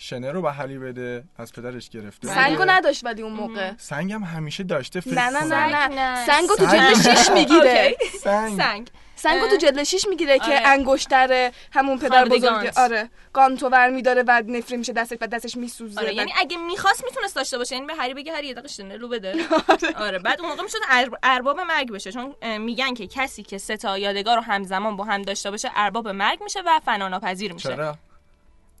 [0.00, 2.64] شنه رو به هری بده از پدرش گرفته سنگو.
[2.66, 3.72] نداشت ولی اون موقع.
[3.78, 5.66] سنگم همیشه داشته فکر نه نه.
[5.66, 6.26] نه نه.
[6.26, 6.66] سنگو تو.
[6.66, 7.96] جلد شیش می‌گیره.
[8.24, 8.58] سنگ.
[8.58, 8.90] سنگ.
[9.16, 10.62] سنگو تو جلد شیش می‌گیره که آره.
[10.66, 12.72] انگشتر همون پدر بزرگ.
[12.76, 16.00] آره گانتو ور میداره و نفری میشه دستش و دستش میسوزه.
[16.00, 17.74] آره یعنی اگه می‌خواست می‌تونست داشته باشه.
[17.74, 19.34] یعنی به هری بگه هری یه دقیقه شنلو بده.
[20.06, 20.18] آره.
[20.18, 22.12] بعد اون موقع می‌شد ار- ارباب مرگ بشه.
[22.12, 26.08] چون میگن که کسی که سه تا یادگار رو همزمان با هم داشته باشه ارباب
[26.08, 27.68] مرگ میشه و فناناپذیر میشه.
[27.68, 27.96] چرا؟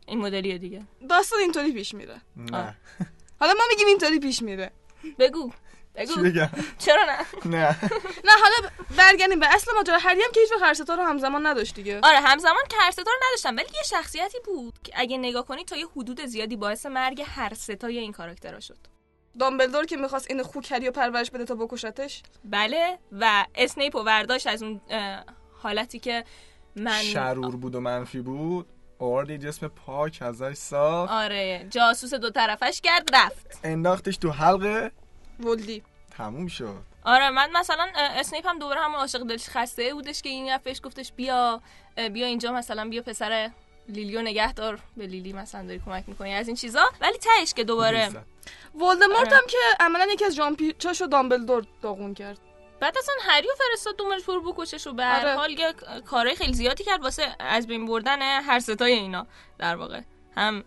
[0.08, 0.82] این مدلیه دیگه.
[1.08, 2.20] داستان اینطوری پیش میره.
[2.36, 2.76] نه.
[3.40, 4.70] حالا ما میگیم اینطوری پیش میره.
[5.18, 5.50] بگو.
[5.98, 6.22] چی بگو.
[6.22, 7.18] بگم؟ چرا نه؟
[7.50, 7.76] نه.
[8.28, 9.98] نه حالا برگردیم به اصل ماجرا.
[9.98, 12.00] هری هم که هیچ وقت رو همزمان نداشت دیگه.
[12.02, 15.76] آره همزمان که هر رو نداشتم ولی یه شخصیتی بود که اگه نگاه کنی تا
[15.76, 18.78] یه حدود زیادی باعث مرگ هر ستای این کاراکترها شد.
[19.38, 23.98] دامبلدور که می‌خواست این خوک هری رو پرورش بده تا بکشتش؟ بله و اسنیپ و
[23.98, 24.80] ورداش از اون
[25.62, 26.24] حالتی که
[26.76, 28.66] من شرور بود و منفی بود.
[28.98, 31.12] آورد یه جسم پاک ازش ساخت.
[31.12, 33.60] آره جاسوس دو طرفش کرد رفت.
[33.64, 34.92] انداختش تو حلقه
[35.40, 35.82] ولدی.
[36.16, 36.76] تموم شد.
[37.04, 41.12] آره من مثلا اسنیپ هم دوباره همون عاشق دلش خسته بودش که این رفتش گفتش
[41.12, 41.60] بیا
[42.12, 43.50] بیا اینجا مثلا بیا پسر
[43.88, 44.80] لیلیو نگه دار.
[44.96, 46.82] به لیلی مثلا داری کمک می‌کنی از این چیزا.
[47.00, 48.08] ولی تهش که دوباره.
[48.74, 49.36] ولدمورت آره.
[49.36, 52.38] هم که عملا یکی از جامپیچاشو دامبلدور داغون کرد.
[52.80, 55.36] بعد اصلا هریو فرستاد دنبالش برو بکشش و به هر آره.
[55.36, 55.72] حال یه
[56.06, 59.26] کارهای خیلی زیادی کرد واسه از بین بردن هر ستای اینا
[59.58, 60.00] در واقع.
[60.36, 60.64] هم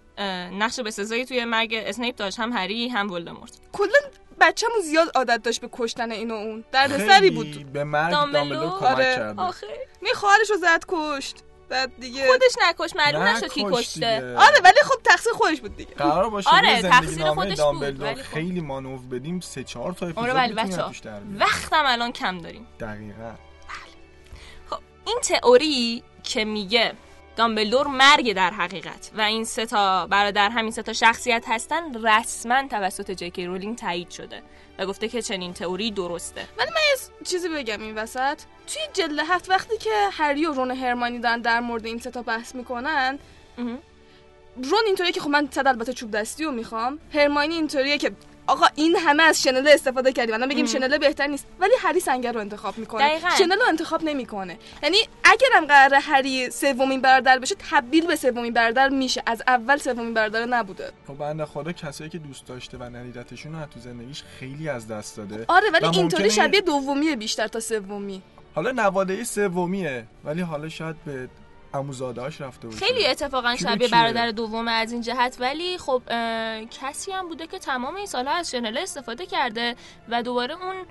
[0.52, 3.52] نقش به سزایی توی مرگ اسنیپ داشت هم هری هم ولدمورت.
[3.71, 4.00] کلا
[4.41, 6.65] بچه‌مون زیاد عادت داشت به کشتن این و اون.
[6.71, 7.74] دردسری بود.
[7.74, 9.15] به مرگ؟ دامبلدور کمک آره.
[9.15, 9.41] کرده.
[9.41, 9.67] آخه.
[10.02, 10.10] می
[10.50, 11.36] رو زد کشت.
[11.72, 14.00] بعد دیگه خودش نکش معلوم نشد کی کش کشته.
[14.00, 14.38] دیگه.
[14.38, 15.94] آره ولی خب تقصیر خودش بود دیگه.
[15.96, 18.34] قرار باشه آره، آره تقصیر خودش بود، ولی خب.
[18.34, 19.40] خیلی مانور بدیم.
[19.40, 21.40] سه چهار تا اپیزود آره ولی می‌تونیم بچه توش در بیاریم.
[21.40, 22.68] وقتم الان کم داریم.
[22.80, 23.32] دقیقا.
[24.70, 26.94] خب این تئوری که میگه
[27.36, 32.68] دامبلدور مرگ در حقیقت و این سه تا برادر همین سه تا شخصیت هستن رسما
[32.68, 34.42] توسط جکی رولینگ تایید شده.
[34.78, 36.48] و گفته که چنین تئوری درسته.
[36.58, 38.40] ولی من یه چیزی بگم این وسط.
[38.68, 42.56] توی جلد هفت وقتی که هری و رون هرمانی دارن در مورد این ستا بحث
[42.56, 43.20] می‌کنن.
[44.64, 47.00] رون اینطوریه که خب من صد البته چوب دستی رو می‌خوام.
[47.14, 48.12] هرمانی اینطوریه که
[48.47, 50.65] آقا این همه از شنل استفاده کردیم الان بگیم.
[50.65, 51.47] شنل بهتر نیست.
[51.60, 53.10] ولی هری سنگر رو انتخاب می‌کنه.
[53.10, 53.30] دقیقاً.
[53.38, 54.58] شنل رو انتخاب نمی‌کنه.
[54.84, 59.23] یعنی اگرم قراره هری سومین برادر بشه تبدیل به سومین برادر میشه.
[59.25, 60.91] از اول سومین برادر نبوده.
[61.08, 65.17] خب بنده خدا کسایی که دوست داشته و ندیدتشون رو تو زندگیش خیلی از دست
[65.17, 65.45] داده.
[65.47, 68.21] آره ولی اینطوری شبیه دومیه بیشتر تا سومی.
[68.56, 70.06] حالا نواده سومیه.
[70.23, 71.30] ولی حالا شاید به
[71.74, 76.02] عموزاده‌اش رفته باشه خیلی اتفاقا شبیه؟ برادر دوم از این جهت ولی خب
[76.82, 79.76] کسی هم بوده که تمام این سالها از شنل استفاده کرده
[80.10, 80.86] و دوباره اون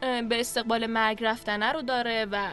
[0.00, 2.48] به استقبال مرگ رفتنه رو داره و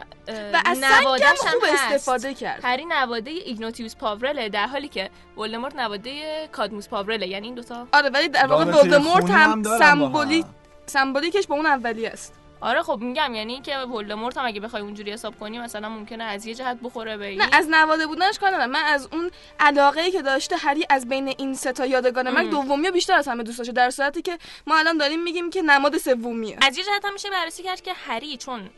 [0.52, 1.92] و از هم خوب هست.
[1.92, 7.54] استفاده کرد هری نواده ایگنوتیوس پاورله در حالی که ولدمورت نواده کادموس پاورله یعنی این
[7.54, 10.44] دوتا آره ولی در واقع ولدمورت هم هم.
[10.86, 15.12] سمبولیکش با اون اولی است آره خب میگم یعنی که ولدمورت هم اگه بخوای اونجوری
[15.12, 18.66] حساب کنی مثلا ممکنه از یه جهت بخوره به این نه از نواده بودنش کار
[18.66, 22.50] من از اون علاقه ای که داشته هری از بین این سه تا یادگان ام.
[22.50, 25.98] دومی بیشتر از همه دوست داشته در صورتی که ما الان داریم میگیم که نماد
[25.98, 28.70] سومیه از یه جهت هم میشه بررسی کرد که هری چون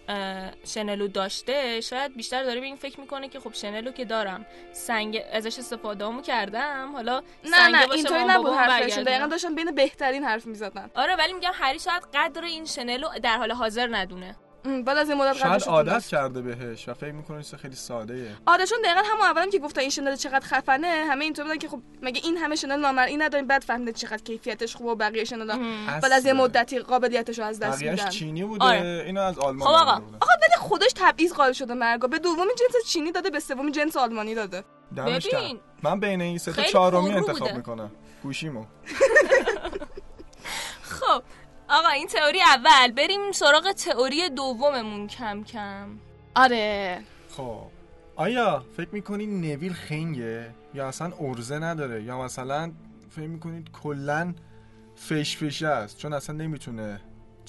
[0.65, 5.23] شنلو داشته شاید بیشتر داره به این فکر می‌کنه که خب شنلو که دارم سنگ
[5.33, 9.05] ازش استفاده کردم حالا نه نه اینطوری نبود حرفشون.
[9.05, 13.37] دقیقا داشتن بین بهترین حرف می‌زدن آره ولی میگم هری شاید قدر این شنلو در
[13.37, 16.07] حال حاضر ندونه بعد از این مدت شاید عادت.
[16.07, 19.59] کرده بهش و فکر می‌کنه چیز خیلی ساده ایه آره چون دقیقا همون اولم که
[19.59, 23.17] گفتن این شنل چقدر خفنه همه اینطور بودن که خب مگه این همه شنل نامرئی
[23.17, 27.45] نداریم بعد فهمیده چقدر کیفیتش خوبه و بقیه شنل بعد از یه مدتی قابلیتش رو
[27.45, 29.03] از دست میدن چینی بوده آره.
[29.07, 29.91] اینو از آلمان خب آقا.
[29.91, 30.17] آورده بودن.
[30.17, 33.97] آقا ولی خودش تبعیض قائل شده مرگا به دومی جنس چینی داده به سومی جنس
[33.97, 34.65] آلمانی داده.
[34.97, 35.61] ببین.
[35.83, 37.53] من بین این سه تا چهارمی انتخاب.
[37.57, 37.91] می‌کنم
[38.23, 38.65] گوشیمو
[41.71, 42.93] آقا این تئوری اول.
[42.93, 45.89] بریم سراغ تئوری دوممون کم کم.
[46.35, 46.99] آره.
[47.37, 47.63] خب.
[48.17, 52.73] آیا فکر می‌کنید نویل خنگه؟ یا اصلا ارزه نداره؟ یا مثلا
[53.11, 54.35] فکر می‌کنید کلا
[54.97, 57.01] فش فشه است؟ چون اصلا نمی‌تونه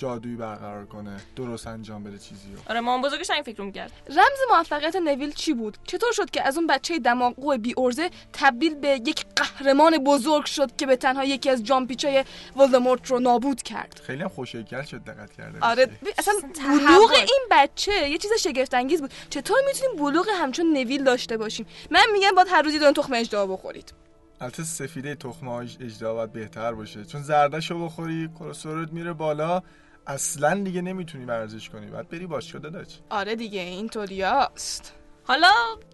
[0.01, 3.91] جادویی برقرار کنه درست انجام بده چیزی رو آره مامان بزرگش این فکر رو می‌کرد.
[4.09, 8.75] رمز موفقیت نویل چی بود؟ چطور شد که از اون بچه دماغو بی ارزه تبدیل
[8.75, 14.01] به یک قهرمان بزرگ شد که به تنها یکی از جامپیچای ولدمورت رو نابود کرد؟
[14.03, 16.33] خیلی هم خوشگل شد دقت کرده آره اصلا.
[16.67, 19.13] بلوغ این بچه یه چیز شگفت انگیز بود.
[19.29, 23.47] چطور می‌تونیم بلوغ همچون نویل داشته باشیم؟ من میگم باید هر روزی دون تخم اجدا
[23.47, 23.93] بخورید.
[24.41, 27.05] البته سفیده تخم اجدا باید بهتر باشه.
[27.05, 29.61] چون زردشو بخوری کلسترولت میره بالا
[30.07, 31.87] اصلا دیگه نمی‌تونی ورزش کنی.
[31.87, 32.87] باید بری باشگاه داداش.
[33.09, 35.51] آره دیگه اینطوریاست حالا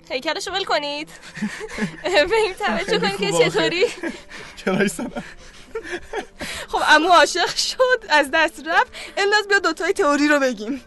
[0.09, 1.09] هیکلشو ول کنید.
[2.03, 3.31] بریم توجه کنید که.
[3.31, 3.85] چطوری.
[6.71, 8.91] خب امو عاشق شد از دست رفت.
[9.17, 10.81] انداز بیا دوتای تئوری رو بگیم.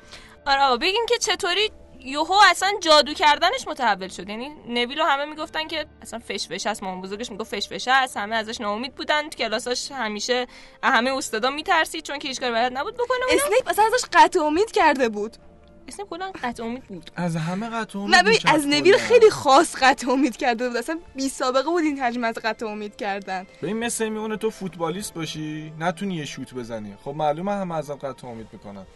[0.46, 1.70] آره بگین که چطوری
[2.04, 4.28] یوهو اصلا جادو کردنش متحول شد.
[4.28, 7.88] یعنی نویل رو همه می‌گفتن که اصلا فش فش هست مامان بزرگش می‌گفت فش فش
[7.88, 8.16] هست.
[8.16, 9.28] همه ازش ناامید بودن.
[9.28, 10.46] تو کلاساش همیشه
[10.82, 13.40] از همه استادا میترسید چون که هیچ کاری بلد نبود بکنه اونو.
[13.44, 15.36] اسنیپ اصلا ازش قطع امید کرده بود.
[15.88, 17.10] اسم کلا قطع امید بود.
[17.16, 18.96] از همه قطع امید نه ببین از نویل.
[18.96, 20.76] خیلی خاص قطع امید کرده بود.
[20.76, 23.46] اصلا بی سابقه بود این حجم از قطع امید کردن.
[23.62, 26.96] ببین مثل این میمونه تو فوتبالیست باشی نتونی یه شوت بزنی.
[27.04, 28.86] خب معلومه همه ازت قطع امید می‌کنن.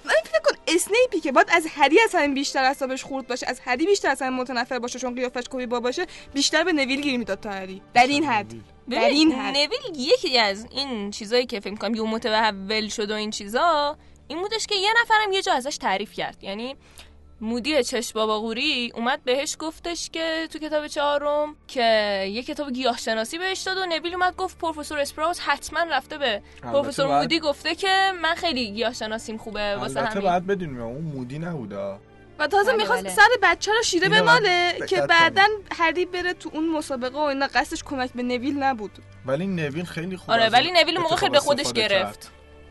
[0.69, 4.23] اسنیپی که باید از هری از همین بیشتر اعصابش خورد باشه از هری بیشتر از
[4.23, 7.83] همین متنفر باشه چون قیافش کوبی با باشه بیشتر به نویل گیر می‌داد تا هری.
[7.95, 8.55] در این حد
[8.91, 9.57] در این حد.
[9.57, 13.97] نویل یکی از این چیزایی که فکر می‌کنم یه متحول شد و این چیزا
[14.29, 16.45] این بودش که یه نفرم یه جا ازش تعریف کرد.
[16.45, 16.77] یعنی
[17.41, 21.83] مدیر چشم بابا قوری اومد بهش گفتش که تو کتاب چهارم که
[22.33, 27.19] یه کتاب گیاهشناسی بهش داد و نویل اومد گفت پروفسور اسپراوس حتما رفته به پروفسور
[27.19, 30.25] مودی گفته که من خیلی گیاهشناسیم خوبه واسه همین.
[30.25, 31.99] باید بدونیم اون مودی نبوده
[32.39, 33.15] و تازه بله، می‌خواست بله.
[33.15, 35.47] سر بچه رو شیره بماله که بعدا
[35.79, 38.91] هری بره تو اون مسابقه و اینا قصدش کمک به نویل نبود.
[39.27, 42.31] ولی نویل خیلی خوب آره ولی نویل موقع خیلی به خودش گرفت.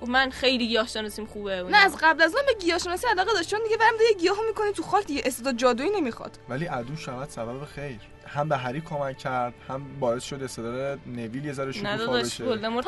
[0.10, 1.78] من خیلی گیاهشناسیم خوبه و نه.
[1.78, 4.84] از قبل از اون به گیاهشناسی علاقه داشت چون دیگه برم یه گیاهو می‌کنی تو
[4.84, 6.38] خاک دیگه استعداد جادویی نمی‌خواد.
[6.50, 8.00] ولی عدو شود سبب خیر.
[8.28, 12.46] هم به هری کمک کرد هم باعث شد استعداد نویل یه ذره شکوفا بشه.
[12.46, 12.84] حالا من.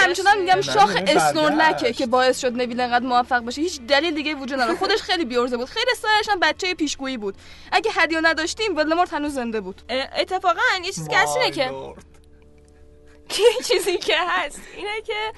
[0.00, 0.96] همچنان میگم شاخ.
[1.06, 4.78] اسنورلکه که باعث شد نویل انقدر موفق باشه هیچ دلیل دیگه وجود نداره.
[4.78, 5.68] خودش خیلی بیورزه بود.
[5.68, 7.34] خیلی سرش هم بچه پیشگویی بود.
[7.72, 9.82] اگه هریو نداشتیم ولدمورت هنوز زنده بود.
[10.16, 11.70] اتفاقا یه چیزی که که
[13.30, 14.60] یه چیزی که هست.
[14.76, 15.32] اینه که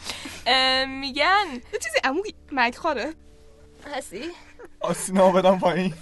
[0.86, 2.22] میگن یه چیزی عمو
[2.52, 3.14] مگخاره
[3.94, 4.22] هستی؟
[4.80, 5.94] آسینا بدم پایین.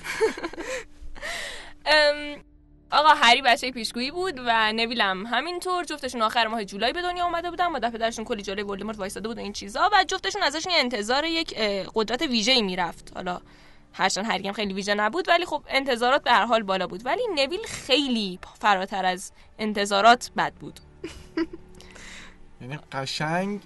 [2.90, 5.85] آقا هری بچه پیشگویی بود و نویل هم همینطور.
[5.85, 7.72] جفتشون آخر ماه جولای به دنیا اومده بودن.
[7.72, 9.90] با پدرشون کلی جلوی ولدمورت وایساده بود و این چیزا.
[9.92, 11.55] و جفتشون ازشون یه انتظار یک
[11.94, 13.12] قدرت ویژه‌ای می‌رفت.
[13.14, 13.40] حالا
[13.92, 17.07] هرچند هری هم خیلی ویژه نبود ولی خب انتظارات به هر حال بالا بود.
[17.07, 20.81] ولی نویل خیلی فراتر از انتظارات بد بود.
[22.61, 23.61] یعنی قشنگ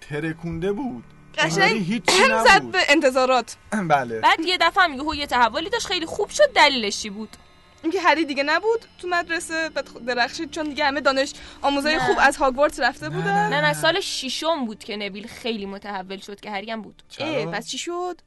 [0.00, 1.04] ترکونده بود.
[1.38, 2.72] قشنگ هیچی هم زد نبود.
[2.72, 3.56] به انتظارات.
[3.88, 4.20] بله.
[4.20, 7.36] بعد یه دفعه هم یهو یه تحولی داشت خیلی خوب شد دلیلش چی بود؟
[7.82, 12.06] اینکه هری دیگه نبود تو مدرسه بعد درخشید چون دیگه همه دانش آموزای نه.
[12.06, 13.48] خوب از هاگوارتس رفته بودن.
[13.48, 17.02] نه نه سال ششم بود که نویل خیلی متحول شد که هری هم بود.
[17.18, 18.20] اه چرا؟ پس چی شد؟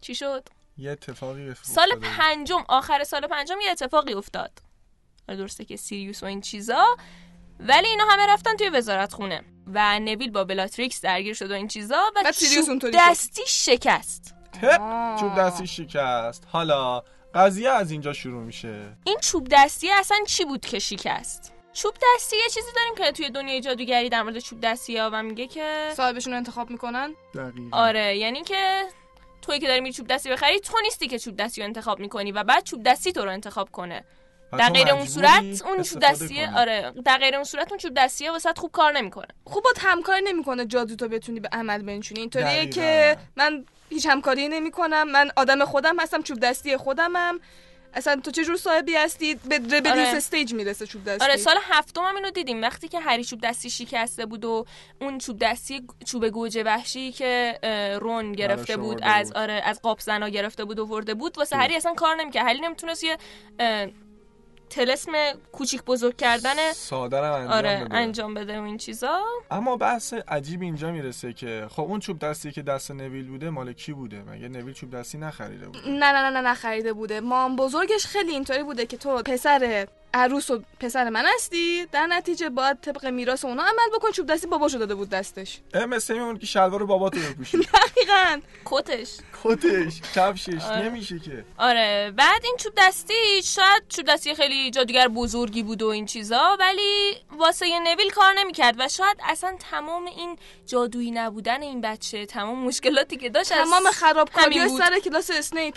[0.00, 2.16] چی شد؟ یه اتفاقی سال افتاده بود.
[2.18, 4.50] پنجم آخر سال پنجم یه اتفاقی افتاد.
[5.28, 6.96] درسته که سیریوس و این چیزا.
[7.60, 9.42] ولی اینا همه رفتن توی وزارت خونه
[9.74, 12.90] و نویل با بلاتریکس درگیر شد و این چیزا و چوب.
[12.94, 14.34] دستی شکست.
[15.20, 16.44] چوب دستی شکست.
[16.52, 17.02] حالا
[17.34, 18.96] قضیه از اینجا شروع میشه.
[19.04, 23.30] این چوب دستی اصلا چی بود که شکست؟ چوب دستی یه چیزی داریم که توی
[23.30, 27.78] دنیای جادوگری در مورد چوب دستی ها و میگه که صاحبشون رو انتخاب می‌کنن؟ دقیقا.
[27.78, 28.82] آره یعنی که
[29.42, 32.32] توی که داری میری چوب دستی بخری تو نیستی که چوب دستی رو انتخاب می‌کنی
[32.32, 34.04] و بعد چوب دستی تو رو انتخاب کنه.
[34.58, 36.56] در غیر اون صورت اون چوب دستیه کنی.
[36.56, 39.28] آره در غیر اون صورت اون چوب دستیه واسه خوب کار نمی‌کنه.
[39.44, 42.20] خوب با همکاری نمی‌کنه جادو تو بتونی به عمل بنشونی.
[42.20, 42.66] اینطوریه.
[42.66, 45.10] که من هیچ همکاری نمی‌کنم.
[45.10, 47.40] من آدم خودم هستم چوب دستی خودمم.
[47.94, 50.16] اصلا تو چه جور صاحبی هستی؟ به ربلیوس آره.
[50.16, 51.24] استیج می‌رسه چوب دستی.
[51.24, 52.62] آره سال هفتم هم اینو دیدیم.
[52.62, 54.66] وقتی که هری چوب دستی شکسته بود و
[55.00, 57.58] اون چوب دستی چوب گوجه وحشی که
[58.00, 59.36] رون گرفته براش بود آورده از بود.
[59.36, 62.46] آره از قاب زنا گرفته بود و ورده بود واسه هری اصلا کار نمی‌کرد.
[62.46, 63.18] هری نمی‌تونست یه
[64.70, 65.12] تلسم
[65.52, 67.94] کوچیک بزرگ کردن سادرم انجام آره بده.
[67.94, 69.20] انجام بده و این چیزا.
[69.50, 73.72] اما بحث عجیب اینجا می‌رسه که خب اون چوب دستی که دست نویل بوده مال
[73.72, 77.20] کی بوده؟ مگه نویل چوب دستی نخریده بود نه نه نه نه نخریده بوده.
[77.20, 82.48] مام بزرگش خیلی اینطوری بوده که تو پسر عروس و پسر من هستی؟ در نتیجه
[82.48, 85.58] باید طبق میراث اونا عمل بکن چوب دستی باباشو داده بود دستش.
[85.74, 87.58] اه، مثل این که شلوار باباتو بپوشی.
[87.74, 88.40] دقیقاً.
[88.64, 89.16] کتش.
[89.44, 90.84] کتش کفشش آره.
[90.88, 91.44] نمیشه که.
[91.58, 96.56] آره بعد این چوب دستی شاید چوب دستی خیلی جادوگر بزرگی بود و این چیزا
[96.60, 102.58] ولی واسه نویل کار نمی‌کرد و شاید اصلا تمام این جادویی نبودن این بچه تمام
[102.58, 104.68] مشکلاتی که داشت تمام خرابکاری.
[104.68, 105.74] سر کلاس اسنیپ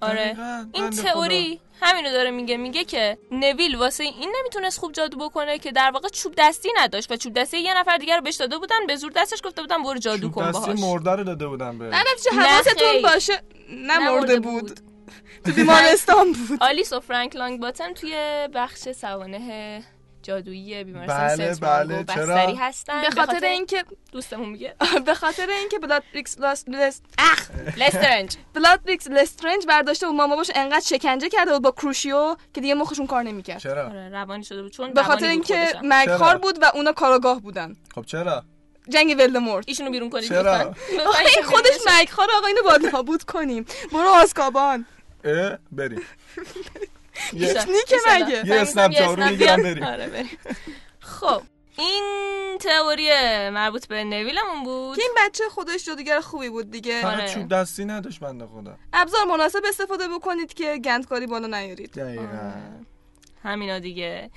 [0.00, 0.36] آره.
[0.72, 5.72] این تئوری همینو داره میگه میگه که نویل واسه این نمی‌تونست خوب جادو بکنه که
[5.72, 8.86] در واقع چوب دستی نداشت و چوب دستی یه نفر دیگر رو بهش داده بودن
[8.86, 10.80] به زور دستش گفته بودن برو جادو چوب کن دستی باهاش.
[10.80, 11.96] مرده رو داده بودم به نه
[12.32, 13.02] حواستون.
[13.02, 13.42] باشه.
[13.70, 14.80] نمرده نمرده بود.
[15.44, 16.62] تو بیمارستان بود.
[16.68, 18.14] آلیس و فرانک لانگ باتن توی
[18.54, 19.82] بخش سوانه
[20.28, 23.02] جادویی بیمارستان بله، بله، چرا؟ بستری هستن.
[23.02, 24.74] به خاطر اینکه دوستمون میگه.
[25.06, 30.80] به خاطر اینکه بلاتریکس لاس لس اخ لسترنج بلاتریکس لسترنج برداشته بود ماما باش انقدر
[30.80, 33.58] شکنجه کرده بود با کروشیو که دیگه مخشون کار نمی‌کرد.
[33.58, 34.72] چرا؟ آره روانی شده بود.
[34.72, 35.66] چون به خاطر بود اینکه
[36.06, 37.76] چرا؟ بود و اونا کاراگاه بودن.
[37.94, 38.44] خب چرا؟
[38.88, 39.64] جنگ ولدمورت.
[39.68, 40.58] ایشونو بیرون کنید چرا؟
[41.36, 41.78] این خودش.
[41.86, 43.66] مرگخوار آقا اینو نابود کنیم.
[43.92, 44.86] برو آسکابان
[45.24, 46.02] اه بریم.
[47.32, 47.96] نیکه.
[48.10, 49.62] مگه؟ یه اسنپ جارو می‌گیرم.
[49.62, 49.82] بریم.
[49.82, 50.38] آره بریم.
[51.00, 51.42] خب
[51.78, 53.08] این تئوری
[53.50, 54.96] مربوط به نویلمون بود.
[54.96, 57.06] که این بچه خودش جادوگر خوبی بود دیگه.
[57.06, 57.16] آره.
[57.16, 58.76] فقط چوب دستی نداشت بنده خدا.
[58.92, 61.92] ابزار مناسب استفاده بکنید که گندکاری بالا نیارید.
[61.92, 62.52] دقیقا.
[63.44, 64.30] همینا دیگه.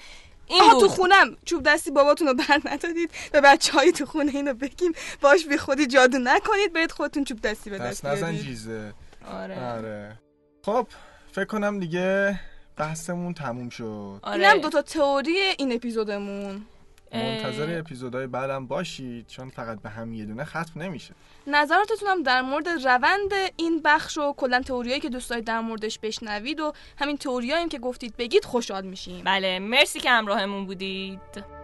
[0.48, 1.38] این آها تو خونم.
[1.46, 3.12] چوب دستی باباتون رو بر ندادید.
[3.32, 4.92] به بچه های تو خونه اینو بگیم.
[5.22, 6.74] باش بی خودی جادو نکنید.
[6.74, 8.94] برید خودتون چوب دستی به دست دست نزن جیزه.
[9.28, 9.72] آره.
[9.72, 10.20] آره.
[10.66, 10.88] خب
[11.32, 12.40] فکر کنم دیگه
[12.82, 14.20] بحثمون تموم شد.
[14.24, 16.66] اینم آره دوتا تئوری این اپیزودمون.
[17.14, 21.14] منتظر اپیزودهای بعدم باشید چون فقط به هم یه دونه ختم نمیشه.
[21.48, 26.00] نظراتتون هم در مورد روند این بخش و کلا تئوریایی که دوست دارید در موردش
[26.00, 29.24] بشنوید و همین تئوریایی که گفتید بگید خوشحال میشیم.
[29.24, 31.61] بله مرسی که همراهمون بودید.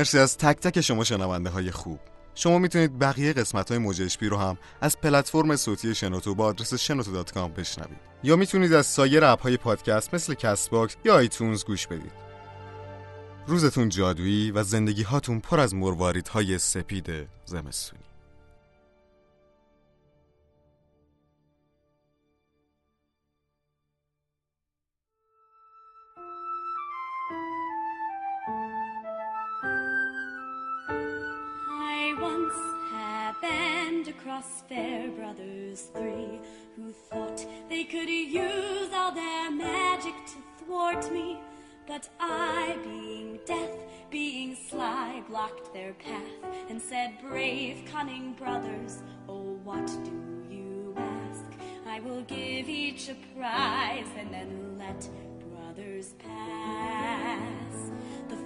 [0.00, 2.00] مرسی از تک تک شما شنونده های خوب.
[2.34, 6.74] شما می‌تونید بقیه قسمت های موج HP رو هم از پلتفرم صوتی شنوتو با آدرس
[6.74, 7.98] شنوتو dot com بشنوید.
[8.22, 12.12] یا می‌تونید از سایر app های پادکست مثل کست باکس یا آیتونز گوش بدید.
[13.46, 17.10] روزتون جادویی و زندگی هاتون پر از مرواریدهای سپید
[17.44, 18.09] زمستونی.
[34.10, 36.40] Across fair brothers three
[36.74, 41.38] who thought they could use all their magic to thwart me.
[41.86, 43.76] But I, being death,
[44.10, 46.22] being sly, blocked their path
[46.68, 51.44] and said, Brave, cunning brothers, oh, what do you ask?
[51.86, 55.08] I will give each a prize and then let
[55.40, 57.89] brothers pass.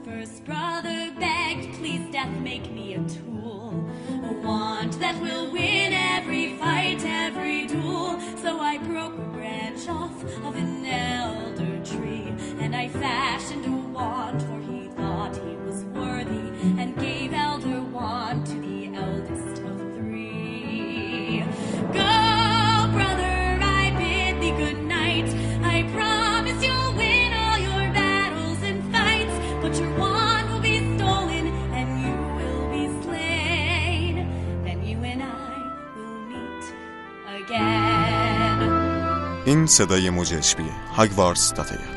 [0.05, 6.57] First brother begged, Please, death, make me a tool, a wand that will win every
[6.59, 8.21] fight, every duel.
[8.37, 14.54] So I broke a branch off of an elder tree, and I fashioned a wand,
[39.55, 41.94] این صدای موج اشبیه هاگوارس داتایر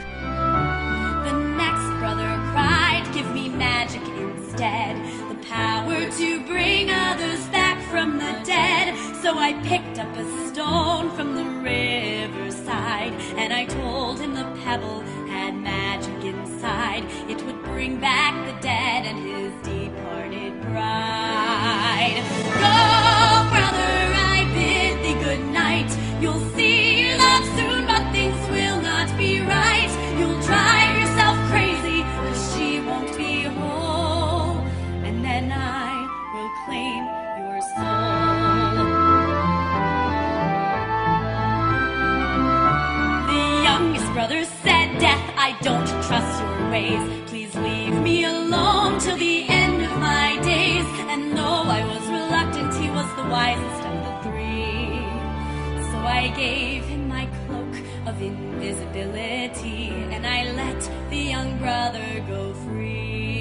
[60.11, 63.36] and I let the young brother go free.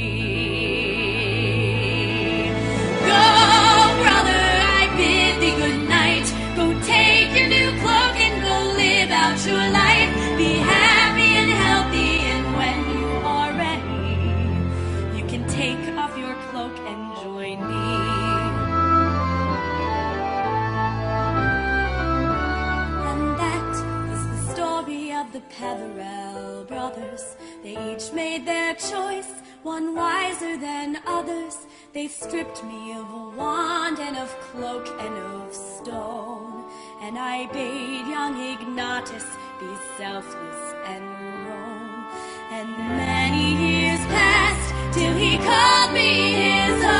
[25.59, 27.37] Peverell brothers.
[27.63, 29.31] They each made their choice,
[29.63, 31.67] one wiser than others.
[31.95, 36.65] They stripped me of a wand and of cloak and of stone.
[37.01, 39.25] And I bade young Ignatius
[39.59, 41.03] be selfless and
[41.49, 42.07] roam.
[42.51, 46.93] And many years passed till he called me his own.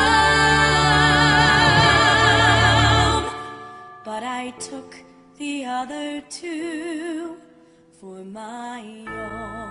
[4.03, 4.97] But I took
[5.37, 7.37] the other two
[8.01, 9.66] for my own.